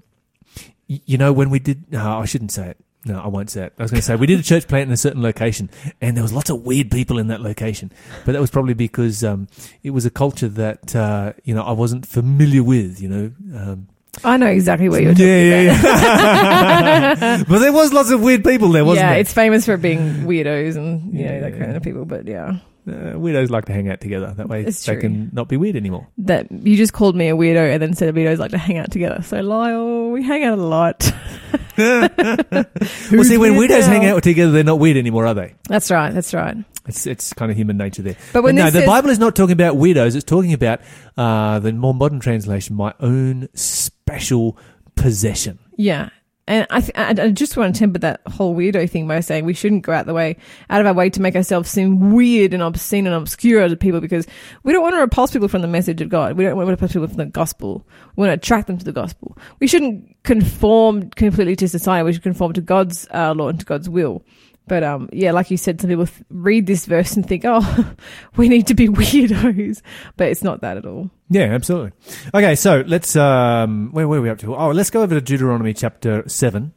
[0.88, 1.92] you know when we did.
[1.92, 2.78] No, I shouldn't say it.
[3.06, 3.74] No, I won't say it.
[3.80, 5.70] I was going to say we did a church plant in a certain location,
[6.02, 7.94] and there was lots of weird people in that location.
[8.26, 9.48] But that was probably because um,
[9.84, 13.00] it was a culture that uh, you know I wasn't familiar with.
[13.02, 13.88] You know, um,
[14.24, 15.84] I know exactly what you're talking yeah, about.
[15.84, 17.44] yeah, yeah.
[17.48, 19.20] but there was lots of weird people there, wasn't yeah, there?
[19.22, 21.40] it's famous for being weirdos and you know Yeah.
[21.42, 22.04] that kind of people.
[22.04, 22.58] But yeah,
[22.90, 24.34] Uh, weirdos like to hang out together.
[24.36, 25.02] That way, It's they true.
[25.02, 26.08] can not be weird anymore.
[26.20, 28.92] that you just called me a weirdo and then said weirdos like to hang out
[28.92, 29.22] together.
[29.22, 31.12] So Lyle, we hang out a lot.
[31.78, 33.88] well, see, when weird weirdos now?
[33.88, 35.56] hang out together, they're not weird anymore, are they?
[35.68, 36.14] That's right.
[36.14, 36.58] That's right.
[36.88, 38.16] It's it's kind of human nature there.
[38.34, 40.16] But when no, the says- Bible is not talking about weirdos.
[40.16, 40.82] It's talking about
[41.18, 44.58] uh, the more modern translation, my own special
[44.96, 45.60] possession.
[45.78, 46.10] Yeah.
[46.50, 49.54] And I, th- I just want to temper that whole weirdo thing by saying we
[49.54, 50.36] shouldn't go out the way,
[50.72, 54.02] out of our way to make ourselves seem weird and obscene and obscure to people
[54.02, 54.26] because
[54.64, 56.36] we don't want to repulse people from the message of God.
[56.36, 57.86] We don't want to repulse people from the gospel.
[58.16, 59.38] We want to attract them to the gospel.
[59.60, 62.04] We shouldn't conform completely to society.
[62.04, 64.24] We should conform to God's uh, law and to God's will.
[64.70, 67.94] But um, yeah, like you said, some people th- read this verse and think, "Oh,
[68.38, 69.82] we need to be weirdos,"
[70.16, 71.10] but it's not that at all.
[71.30, 71.92] Yeah, absolutely.
[72.34, 74.56] Okay, so let's um, where are we up to?
[74.56, 76.74] Oh, let's go over to Deuteronomy chapter seven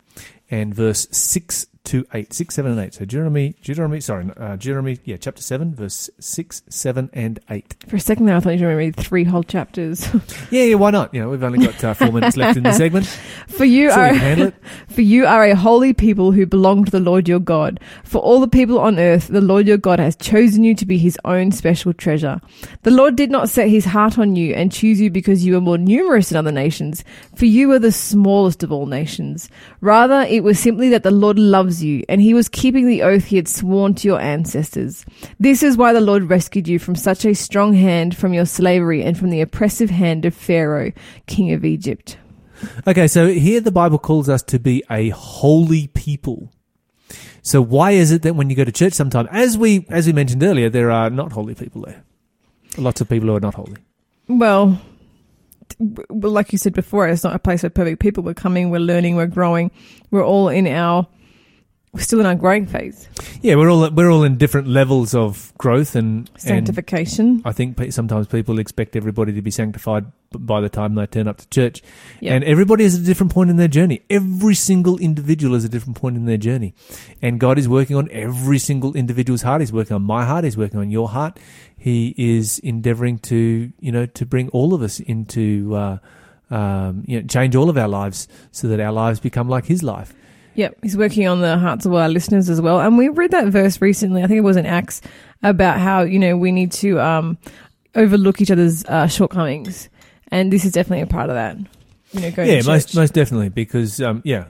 [0.51, 2.95] and verse six to eight, six, seven, and eight.
[2.95, 7.75] So Deuteronomy, Deuteronomy, sorry, uh, Deuteronomy, yeah, chapter seven, verse six, seven, and eight.
[7.89, 10.09] For a second there, I thought you were going to read three whole chapters.
[10.51, 11.15] Yeah, yeah, why not?
[11.15, 13.07] You know, we've only got uh, four minutes left in the segment,
[13.49, 14.55] For you so are handle it.
[14.89, 17.81] For you are a holy people who belong to the Lord your God.
[18.05, 20.99] For all the people on earth, the Lord your God has chosen you to be
[20.99, 22.41] his own special treasure.
[22.83, 25.61] The Lord did not set his heart on you and choose you because you were
[25.61, 27.03] more numerous than other nations,
[27.35, 29.49] for you were the smallest of all nations.
[29.81, 33.27] Rather, it was simply that the Lord loves you, and he was keeping the oath
[33.27, 35.07] he had sworn to your ancestors.
[35.39, 39.05] This is why the Lord rescued you from such a strong hand from your slavery
[39.05, 40.91] and from the oppressive hand of Pharaoh,
[41.27, 42.19] king of Egypt.
[42.87, 46.51] Okay, so here the Bible calls us to be a holy people.
[47.43, 50.13] So why is it that when you go to church sometime, as we as we
[50.13, 52.05] mentioned earlier, there are not holy people there.
[52.79, 53.77] Lots of people who are not holy.
[54.29, 54.81] Well,
[55.79, 58.23] well, like you said before, it's not a place for perfect people.
[58.23, 59.71] We're coming, we're learning, we're growing.
[60.11, 61.07] We're all in our,
[61.93, 63.07] we're still in our growing phase.
[63.43, 67.43] Yeah, we're all we're all in different levels of growth and and Sanctification.
[67.45, 71.37] I think sometimes people expect everybody to be sanctified by the time they turn up
[71.37, 71.83] to church.
[72.21, 72.33] Yeah.
[72.33, 74.01] And everybody is at a different point in their journey.
[74.09, 76.75] Every single individual is a different point in their journey.
[77.21, 79.61] And God is working on every single individual's heart.
[79.61, 80.45] He's working on my heart.
[80.45, 81.39] He's working on your heart.
[81.77, 85.99] He is endeavoring to, you know, to bring all of us into, uh,
[86.51, 89.83] um, you know, change all of our lives so that our lives become like His
[89.83, 90.15] life.
[90.55, 90.79] Yep.
[90.83, 92.81] He's working on the hearts of our listeners as well.
[92.81, 94.23] And we read that verse recently.
[94.23, 95.01] I think it was in Acts
[95.43, 97.39] about how, you know, we need to, um,
[97.95, 99.89] overlook each other's, uh, shortcomings.
[100.29, 101.57] And this is definitely a part of that.
[102.13, 104.47] You know, going yeah, most most definitely because um, yeah.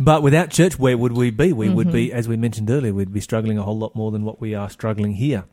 [0.00, 1.52] But without church, where would we be?
[1.52, 1.92] We would Mm-hmm.
[1.92, 4.54] be, as we mentioned earlier, we'd be struggling a whole lot more than what we
[4.54, 5.44] are struggling here.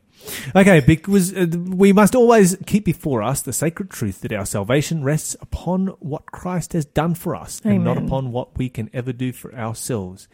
[0.54, 5.04] Okay, because uh, we must always keep before us the sacred truth that our salvation
[5.04, 9.12] rests upon what Christ has done for us and not upon what we can ever
[9.12, 10.28] do for ourselves,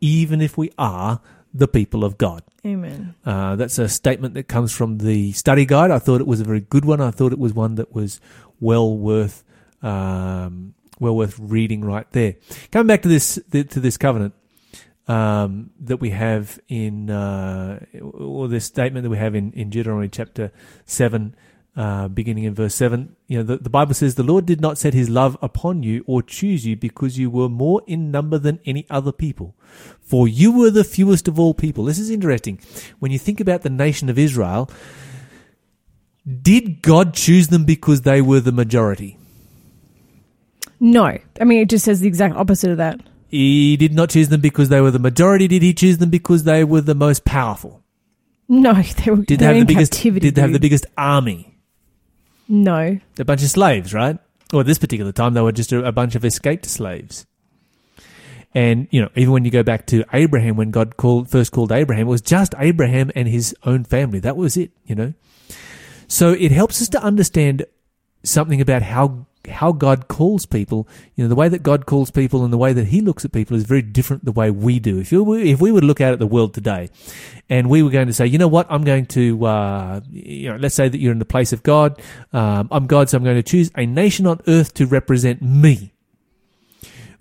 [0.00, 1.20] even if we are
[1.52, 2.42] the people of God.
[2.64, 3.14] Amen.
[3.24, 5.90] Uh, that's a statement that comes from the study guide.
[5.90, 7.00] I thought it was a very good one.
[7.00, 8.20] I thought it was one that was
[8.60, 9.42] well worth
[9.82, 12.36] um, well worth reading right there.
[12.72, 14.34] Coming back to this to this covenant
[15.08, 20.08] um, that we have in uh, or this statement that we have in, in Deuteronomy
[20.08, 20.52] chapter
[20.84, 21.34] seven.
[21.76, 24.78] Uh, beginning in verse 7, you know, the, the Bible says, The Lord did not
[24.78, 28.60] set his love upon you or choose you because you were more in number than
[28.64, 29.54] any other people,
[30.00, 31.84] for you were the fewest of all people.
[31.84, 32.60] This is interesting.
[32.98, 34.70] When you think about the nation of Israel,
[36.26, 39.18] did God choose them because they were the majority?
[40.80, 41.04] No.
[41.04, 43.00] I mean, it just says the exact opposite of that.
[43.36, 45.46] He did not choose them because they were the majority.
[45.46, 47.82] Did he choose them because they were the most powerful?
[48.48, 48.72] No,
[49.04, 49.92] they were, Did they they have in the biggest?
[49.92, 50.20] captivity.
[50.28, 51.58] Did they have the biggest army?
[52.48, 52.98] No.
[53.18, 54.18] A bunch of slaves, right?
[54.52, 57.26] Or at this particular time, they were just a, a bunch of escaped slaves.
[58.54, 61.72] And you know, even when you go back to Abraham, when God called first called
[61.72, 64.18] Abraham, it was just Abraham and his own family.
[64.20, 64.70] That was it.
[64.86, 65.12] You know.
[66.08, 67.66] So it helps us to understand
[68.22, 72.44] something about how how God calls people, you know, the way that God calls people
[72.44, 74.98] and the way that He looks at people is very different the way we do.
[74.98, 76.90] If you if we were to look out at the world today,
[77.48, 80.56] and we were going to say, you know what, I'm going to, uh, you know,
[80.56, 82.00] let's say that you're in the place of God.
[82.32, 85.92] Um, I'm God, so I'm going to choose a nation on earth to represent me.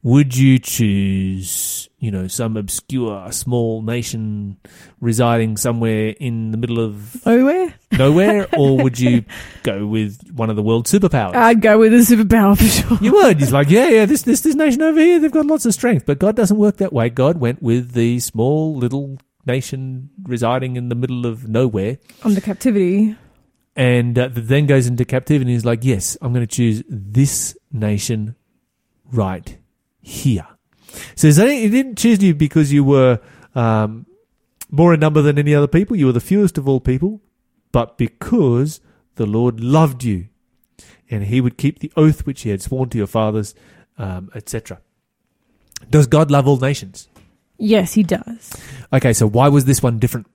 [0.03, 4.57] Would you choose, you know, some obscure small nation
[4.99, 7.73] residing somewhere in the middle of Nowhere?
[7.91, 9.23] nowhere, or would you
[9.63, 11.35] go with one of the world superpowers?
[11.35, 12.97] I'd go with a superpower for sure.
[13.01, 13.39] you would.
[13.39, 16.05] He's like, yeah, yeah, this, this, this nation over here, they've got lots of strength.
[16.05, 17.09] But God doesn't work that way.
[17.09, 23.15] God went with the small little nation residing in the middle of nowhere Under captivity.
[23.75, 25.43] and uh, then goes into captivity.
[25.43, 28.35] And he's like, yes, I'm going to choose this nation
[29.11, 29.57] right
[30.01, 30.45] here.
[31.23, 33.19] Only- he didn't choose you because you were
[33.53, 34.05] um,
[34.69, 35.95] more in number than any other people.
[35.95, 37.21] You were the fewest of all people,
[37.71, 38.81] but because
[39.15, 40.27] the Lord loved you,
[41.09, 43.55] and He would keep the oath which He had sworn to your fathers,
[43.97, 44.81] um, etc.
[45.89, 47.07] Does God love all nations?
[47.57, 48.53] Yes, he does.
[48.91, 50.27] Okay, so why was this one different?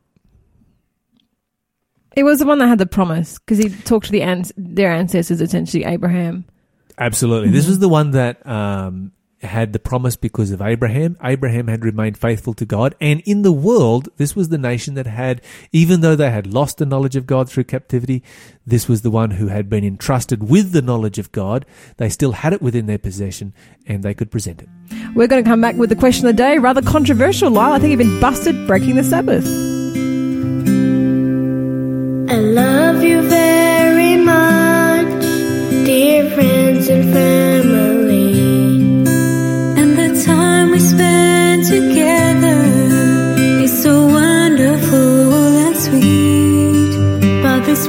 [2.16, 4.90] It was the one that had the promise because he talked to the ans- their
[4.92, 6.44] ancestors, essentially Abraham.
[6.98, 7.50] Absolutely.
[7.50, 11.16] This was the one that um, had the promise because of Abraham.
[11.22, 12.94] Abraham had remained faithful to God.
[13.00, 15.40] And in the world, this was the nation that had,
[15.72, 18.22] even though they had lost the knowledge of God through captivity,
[18.66, 21.64] this was the one who had been entrusted with the knowledge of God.
[21.96, 23.54] They still had it within their possession
[23.86, 24.68] and they could present it.
[25.14, 26.58] We're going to come back with the question of the day.
[26.58, 27.72] Rather controversial, Lyle.
[27.72, 29.79] I think you've been busted breaking the Sabbath.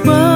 [0.04, 0.31] Sweet.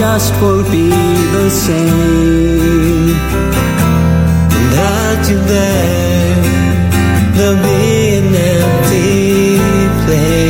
[0.00, 3.14] Just won't be the same.
[4.54, 6.36] Without you there,
[7.34, 9.58] there'll be an empty
[10.04, 10.49] place.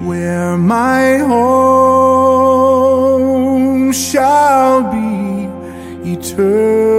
[0.07, 2.31] where my home
[3.91, 5.49] shall be
[6.13, 6.90] eternal.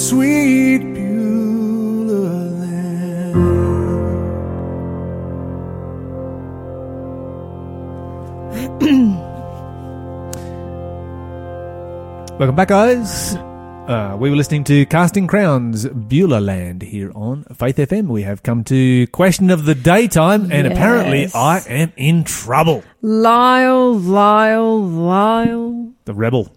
[0.00, 3.36] sweet Beulah land.
[12.38, 13.36] Welcome back, guys.
[13.36, 18.06] Uh, we were listening to Casting Crowns, Beulah Land here on Faith FM.
[18.06, 20.72] We have come to question of the daytime, and yes.
[20.72, 22.82] apparently I am in trouble.
[23.02, 25.92] Lyle, Lyle, Lyle.
[26.06, 26.50] The rebel.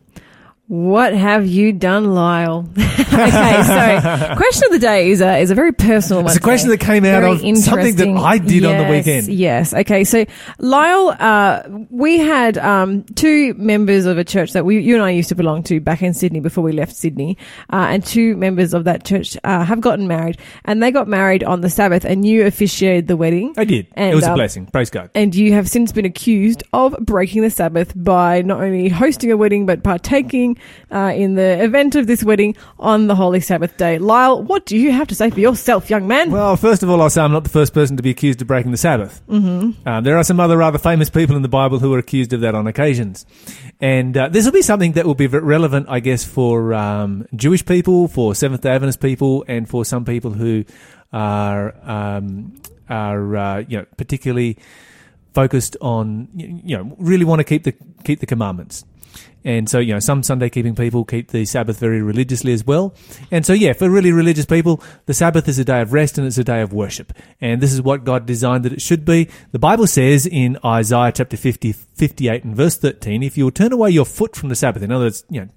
[0.73, 2.67] What have you done, Lyle?
[2.77, 6.31] okay, so question of the day is a is a very personal one.
[6.31, 6.79] It's a question today.
[6.79, 8.07] that came out Very of something that.
[8.07, 9.27] I did on the weekend.
[9.27, 9.71] Yes.
[9.71, 10.03] Okay.
[10.03, 10.25] So
[10.57, 11.61] Lyle, uh,
[11.91, 15.35] we had um, two members of a church that we you and I used to
[15.35, 17.37] belong to back in Sydney before we left Sydney,
[17.71, 21.43] uh, and two members of that church uh, have gotten married, and they got married
[21.43, 23.53] on the Sabbath, and you officiated the wedding.
[23.57, 23.85] I did.
[23.93, 24.65] And, it was a um, blessing.
[24.65, 25.11] Praise God.
[25.13, 29.37] And you have since been accused of breaking the Sabbath by not only hosting a
[29.37, 30.57] wedding but partaking
[30.91, 33.97] uh, in the event of this wedding on the Holy Sabbath day.
[33.97, 36.31] Lyle, what do you have to say for yourself, young man?
[36.31, 38.47] Well, first of all, I'll say I'm not the first person to be accused of
[38.47, 39.21] breaking the Sabbath.
[39.27, 39.87] mm-hmm.
[39.87, 42.41] Uh, there are some other rather famous people in the Bible who are accused of
[42.41, 43.25] that on occasions.
[43.79, 47.65] And uh, this will be something that will be relevant, I guess, for um, Jewish
[47.65, 50.63] people, for Seventh day Adventist people, and for some people who
[51.11, 52.55] are, um,
[52.89, 54.57] are uh, you know, particularly
[55.33, 58.85] focused on, you know, really want to keep the, keep the commandments.
[59.43, 62.95] And so, you know, some Sunday keeping people keep the Sabbath very religiously as well.
[63.29, 66.25] And so, yeah, for really religious people, the Sabbath is a day of rest and
[66.25, 67.13] it's a day of worship.
[67.41, 69.29] And this is what God designed that it should be.
[69.51, 73.73] The Bible says in Isaiah chapter 50, 58 and verse 13, if you will turn
[73.73, 75.49] away your foot from the Sabbath, in other words, you know,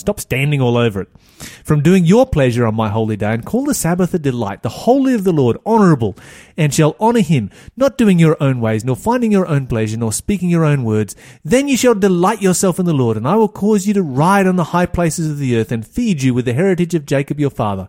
[0.00, 1.08] stop standing all over it,
[1.64, 4.68] from doing your pleasure on my holy day, and call the Sabbath a delight, the
[4.68, 6.16] holy of the Lord honourable,
[6.56, 10.12] and shall honour him, not doing your own ways, nor finding your own pleasure, nor
[10.12, 11.14] speaking your own words.
[11.44, 14.46] Then you shall delight yourself in the Lord, and I will cause you to ride
[14.46, 17.38] on the high places of the earth, and feed you with the heritage of Jacob
[17.38, 17.88] your father.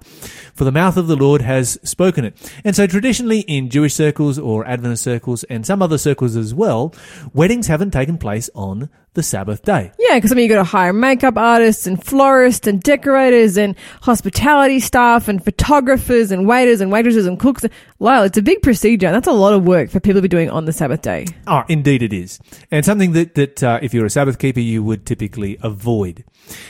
[0.53, 2.51] For the mouth of the Lord has spoken it.
[2.64, 6.93] And so traditionally in Jewish circles or Adventist circles, and some other circles as well,
[7.34, 9.91] weddings haven't taken place on the Sabbath day.
[9.99, 13.76] Yeah, because I mean, you got to hire makeup artists and florists and decorators and
[14.01, 17.66] hospitality staff and photographers and waiters and waitresses and cooks.
[17.99, 19.07] Lyle, it's a big procedure.
[19.07, 21.26] and That's a lot of work for people to be doing on the Sabbath day.
[21.47, 22.39] Oh, indeed it is.
[22.72, 26.24] And something that, that uh, if you're a Sabbath keeper, you would typically avoid.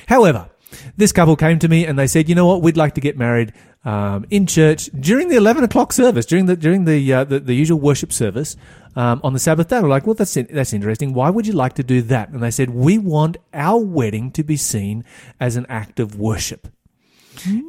[0.07, 0.49] However,
[0.97, 3.17] this couple came to me and they said, you know what, we'd like to get
[3.17, 3.53] married
[3.83, 7.53] um, in church during the 11 o'clock service, during the, during the, uh, the, the
[7.53, 8.55] usual worship service
[8.95, 9.81] um, on the Sabbath day.
[9.81, 11.13] We're like, well, that's, that's interesting.
[11.13, 12.29] Why would you like to do that?
[12.29, 15.03] And they said, we want our wedding to be seen
[15.39, 16.67] as an act of worship.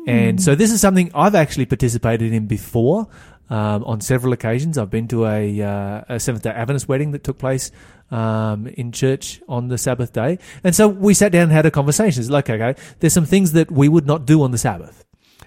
[0.06, 3.08] And so this is something I've actually participated in before
[3.48, 4.76] um, on several occasions.
[4.76, 7.70] I've been to a, uh, a Seventh day Adventist wedding that took place
[8.10, 10.38] um, in church on the Sabbath day.
[10.64, 12.20] And so we sat down and had a conversation.
[12.20, 15.04] It's like, okay, there's some things that we would not do on the Sabbath.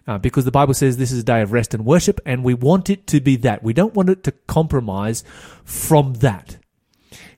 [0.08, 2.54] Uh, because the Bible says this is a day of rest and worship, and we
[2.54, 3.64] want it to be that.
[3.64, 5.24] We don't want it to compromise
[5.64, 6.58] from that.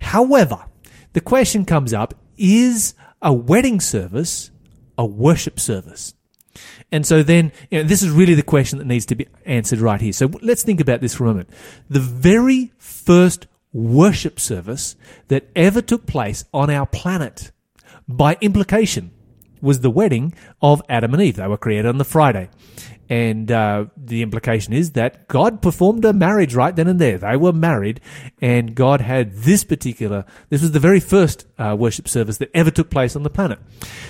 [0.02, 0.66] However,
[1.14, 4.52] the question comes up is a wedding service
[4.98, 6.14] a worship service?
[6.92, 9.80] And so then, you know, this is really the question that needs to be answered
[9.80, 10.14] right here.
[10.14, 11.50] So let's think about this for a moment.
[11.90, 14.96] The very first worship service
[15.28, 17.52] that ever took place on our planet,
[18.08, 19.12] by implication,
[19.62, 21.36] was the wedding of Adam and Eve.
[21.38, 22.50] They were created on the Friday.
[23.10, 27.18] And uh, the implication is that God performed a marriage right then and there.
[27.18, 28.02] They were married,
[28.42, 32.70] and God had this particular, this was the very first uh, worship service that ever
[32.70, 33.60] took place on the planet.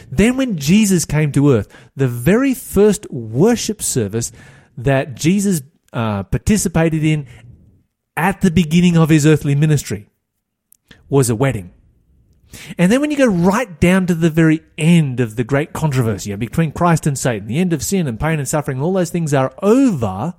[0.10, 4.32] Then, when Jesus came to earth, the very first worship service
[4.78, 5.62] that Jesus
[5.94, 7.28] uh, participated in
[8.16, 10.08] at the beginning of his earthly ministry
[11.08, 11.72] was a wedding.
[12.78, 16.36] And then when you go right down to the very end of the great controversy
[16.36, 19.34] between Christ and Satan, the end of sin and pain and suffering, all those things
[19.34, 20.34] are over,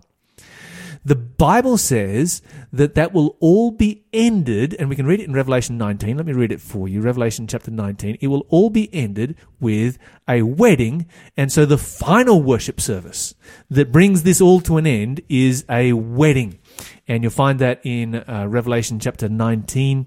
[1.04, 2.42] the Bible says
[2.72, 6.16] that that will all be ended, and we can read it in Revelation 19.
[6.16, 7.00] Let me read it for you.
[7.00, 8.18] Revelation chapter 19.
[8.20, 9.98] It will all be ended with
[10.28, 11.06] a wedding,
[11.36, 13.34] and so the final worship service
[13.70, 16.58] that brings this all to an end is a wedding.
[17.06, 20.06] And you'll find that in uh, Revelation chapter 19.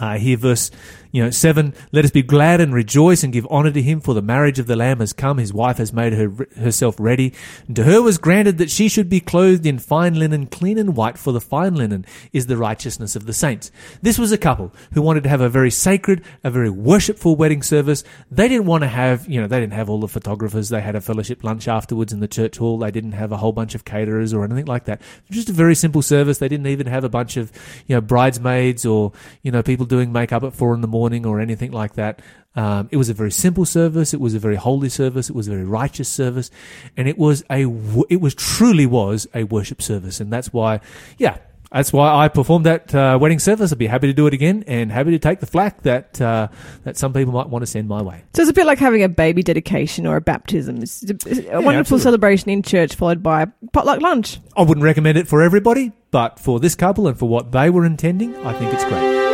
[0.00, 0.70] Uh, here, verse
[1.12, 1.74] you know seven.
[1.92, 4.66] Let us be glad and rejoice and give honor to him, for the marriage of
[4.66, 5.38] the Lamb has come.
[5.38, 7.32] His wife has made her herself ready.
[7.66, 10.96] And to her was granted that she should be clothed in fine linen, clean and
[10.96, 11.18] white.
[11.18, 13.70] For the fine linen is the righteousness of the saints.
[14.02, 17.62] This was a couple who wanted to have a very sacred, a very worshipful wedding
[17.62, 18.04] service.
[18.30, 20.68] They didn't want to have you know they didn't have all the photographers.
[20.68, 22.78] They had a fellowship lunch afterwards in the church hall.
[22.78, 25.02] They didn't have a whole bunch of caterers or anything like that.
[25.30, 26.38] Just a very simple service.
[26.38, 27.50] They didn't even have a bunch of
[27.86, 31.40] you know bridesmaids or you know people doing makeup at four in the morning or
[31.40, 32.20] anything like that.
[32.56, 34.12] Um, it was a very simple service.
[34.12, 35.30] It was a very holy service.
[35.30, 36.50] It was a very righteous service,
[36.96, 37.60] and it was a
[38.08, 40.80] it was truly was a worship service, and that's why,
[41.18, 41.38] yeah.
[41.72, 43.70] That's why I performed that uh, wedding service.
[43.70, 46.48] I'd be happy to do it again, and happy to take the flack that uh,
[46.82, 48.24] that some people might want to send my way.
[48.34, 50.82] So it's a bit like having a baby dedication or a baptism.
[50.82, 52.00] It's a, it's a wonderful absolutely.
[52.00, 54.40] celebration in church followed by a potluck lunch.
[54.56, 57.84] I wouldn't recommend it for everybody, but for this couple and for what they were
[57.84, 59.29] intending, I think it's great.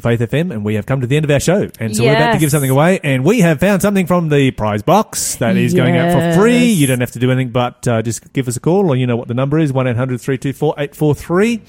[0.00, 1.68] To Faith FM, and we have come to the end of our show.
[1.78, 4.50] And so we're about to give something away, and we have found something from the
[4.52, 6.64] prize box that is going out for free.
[6.64, 9.06] You don't have to do anything but uh, just give us a call, or you
[9.06, 11.62] know what the number is 1 800 324 843.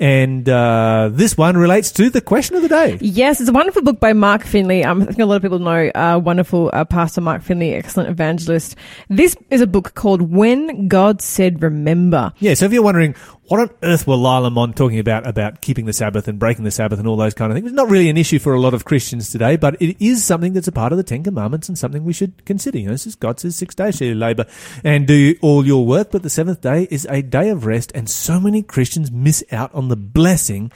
[0.00, 2.98] And uh, this one relates to the question of the day.
[3.00, 3.52] Yes, it's a
[3.82, 4.84] book by Mark Finley.
[4.84, 8.10] Um, I think a lot of people know uh, wonderful uh, Pastor Mark Finley, excellent
[8.10, 8.76] evangelist.
[9.08, 12.32] This is a book called When God Said Remember.
[12.38, 13.14] Yeah, so if you're wondering,
[13.48, 16.70] what on earth were Lila Mon talking about, about keeping the Sabbath and breaking the
[16.70, 17.66] Sabbath and all those kind of things?
[17.66, 20.52] It's not really an issue for a lot of Christians today, but it is something
[20.52, 22.78] that's a part of the Ten Commandments and something we should consider.
[22.78, 24.44] You know, this is God says six days shall you labour
[24.84, 28.08] and do all your work, but the seventh day is a day of rest, and
[28.10, 30.70] so many Christians miss out on the blessing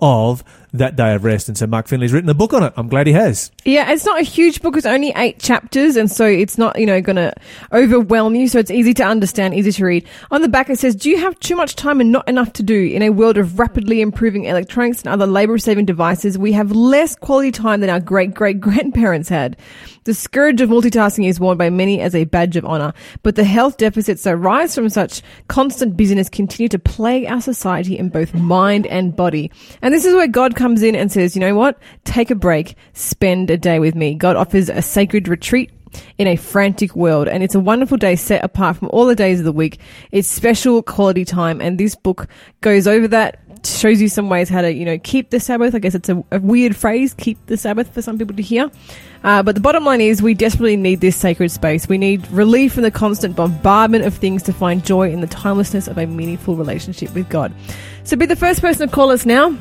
[0.00, 1.48] of that day of rest.
[1.48, 2.72] And so Mark Finley's written a book on it.
[2.76, 3.50] I'm glad he has.
[3.64, 4.76] Yeah, it's not a huge book.
[4.76, 7.32] It's only eight chapters, and so it's not, you know, going to
[7.72, 8.48] overwhelm you.
[8.48, 10.06] So it's easy to understand, easy to read.
[10.30, 12.62] On the back, it says, "Do you have too much time and not enough to
[12.62, 16.36] do in a world of rapidly improving electronics and other labor-saving devices?
[16.36, 19.56] We have less quality time than our great great grandparents had."
[20.04, 22.92] The scourge of multitasking is worn by many as a badge of honor,
[23.22, 27.98] but the health deficits that rise from such constant busyness continue to plague our society
[27.98, 29.50] in both mind and body.
[29.80, 31.78] And this is where God comes in and says, you know what?
[32.04, 34.14] Take a break, spend a day with me.
[34.14, 35.70] God offers a sacred retreat
[36.18, 37.28] in a frantic world.
[37.28, 39.78] And it's a wonderful day set apart from all the days of the week.
[40.12, 41.60] It's special quality time.
[41.60, 42.28] And this book
[42.60, 45.74] goes over that, shows you some ways how to, you know, keep the Sabbath.
[45.74, 48.70] I guess it's a, a weird phrase, keep the Sabbath for some people to hear.
[49.22, 51.88] Uh, but the bottom line is we desperately need this sacred space.
[51.88, 55.88] We need relief from the constant bombardment of things to find joy in the timelessness
[55.88, 57.52] of a meaningful relationship with God.
[58.04, 59.56] So be the first person to call us now.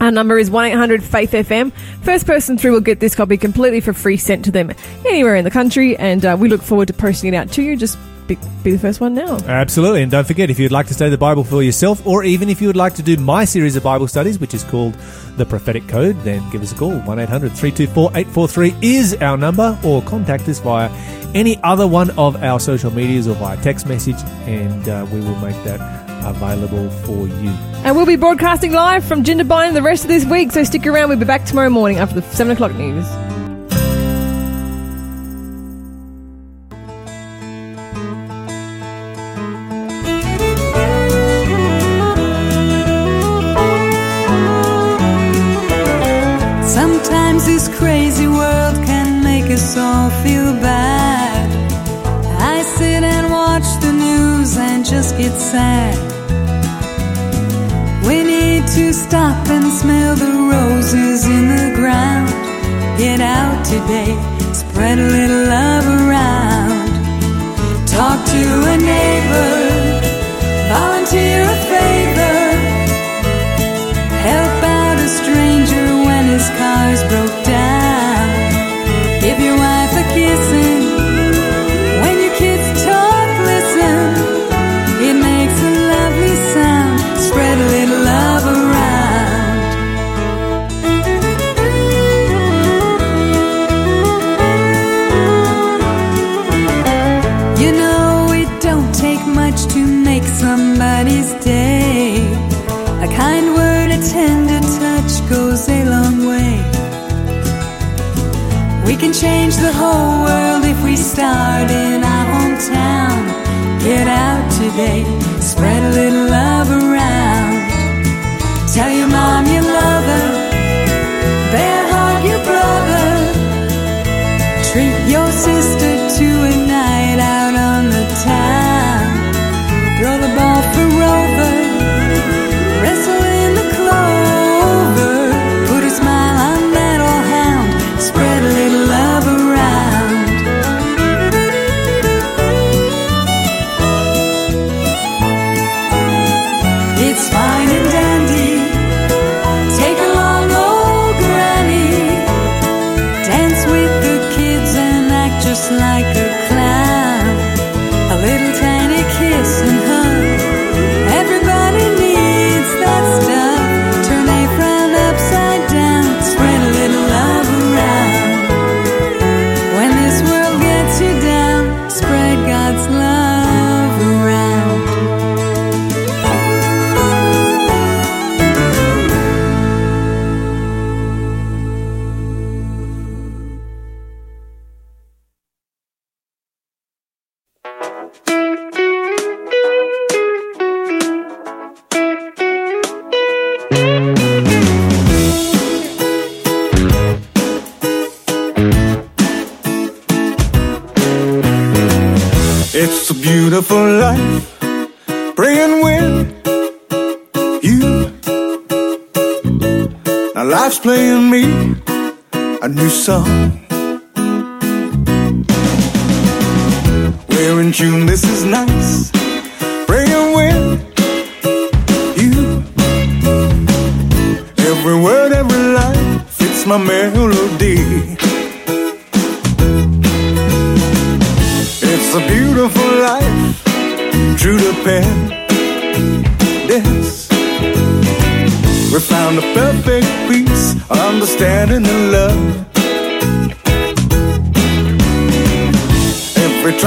[0.00, 1.72] Our number is 1 800 Faith FM.
[2.02, 4.72] First person through will get this copy completely for free sent to them
[5.06, 7.76] anywhere in the country, and uh, we look forward to posting it out to you.
[7.76, 7.96] Just
[8.26, 9.36] be, be the first one now.
[9.46, 10.02] Absolutely.
[10.02, 12.60] And don't forget, if you'd like to study the Bible for yourself, or even if
[12.60, 14.94] you would like to do my series of Bible studies, which is called
[15.36, 16.98] The Prophetic Code, then give us a call.
[17.00, 20.88] 1 800 324 843 is our number, or contact us via
[21.34, 25.36] any other one of our social medias or via text message, and uh, we will
[25.36, 25.80] make that
[26.24, 27.50] available for you.
[27.84, 31.10] And we'll be broadcasting live from Jindabyne the rest of this week, so stick around.
[31.10, 33.06] We'll be back tomorrow morning after the 7 o'clock news.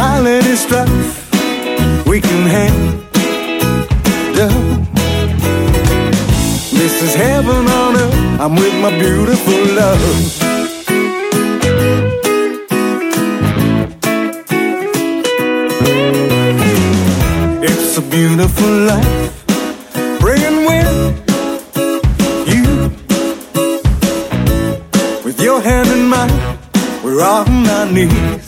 [0.07, 3.03] Trial strife we can handle.
[6.79, 8.41] This is heaven on earth.
[8.41, 10.01] I'm with my beautiful love.
[17.69, 19.33] It's a beautiful life.
[20.21, 20.99] Praying with
[22.53, 22.65] you.
[25.25, 26.39] With your hand in mine,
[27.03, 28.46] we're on our knees.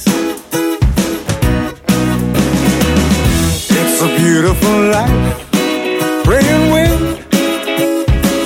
[4.42, 5.52] Beautiful life.
[6.24, 7.02] Praying with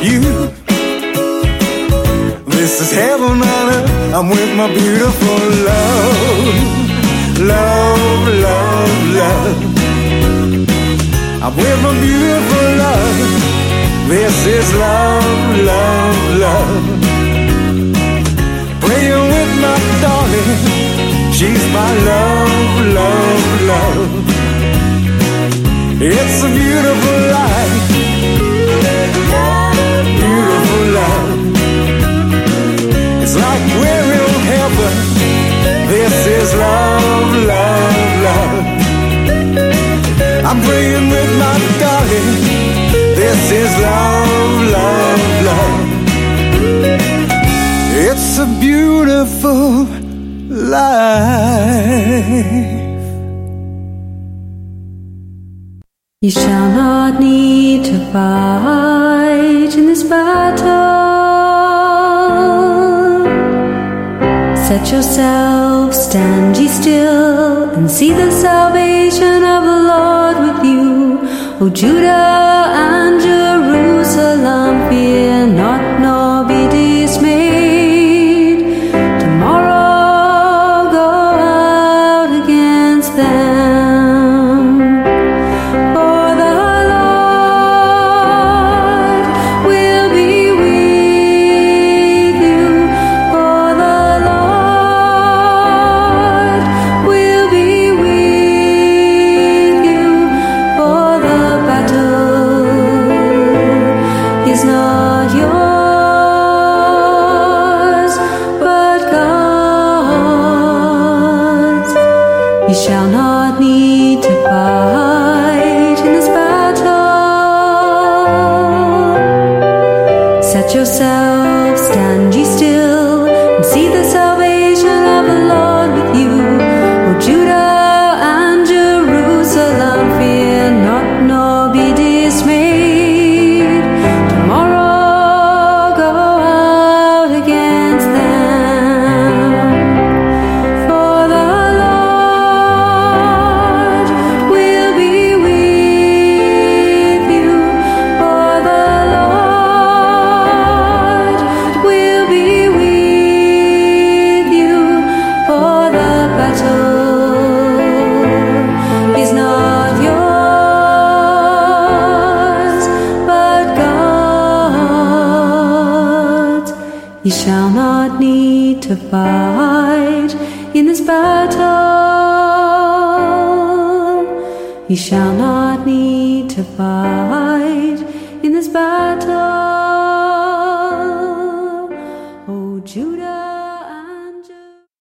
[0.10, 0.22] you.
[2.48, 3.89] This is heaven on earth.
[4.18, 5.39] I'm with my beautiful
[5.70, 6.56] love.
[7.54, 9.58] Love, love, love.
[11.44, 13.18] I'm with my beautiful love.
[14.10, 16.86] This is love, love, love.
[18.82, 20.54] Praying with my darling.
[21.38, 22.56] She's my love,
[22.98, 24.43] love, love.
[26.06, 27.88] It's a beautiful life.
[30.20, 31.32] Beautiful love.
[33.24, 34.93] It's like we're in heaven.
[35.88, 38.66] This is love, love, love.
[40.43, 42.32] I'm praying with my darling.
[43.16, 45.88] This is love, love, love.
[47.95, 49.88] It's a beautiful
[50.49, 51.93] life.
[56.24, 60.63] You shall not need to fight in this battle.
[64.55, 71.19] Set yourself, stand ye still, and see the salvation of the Lord with you.
[71.59, 72.93] O Judah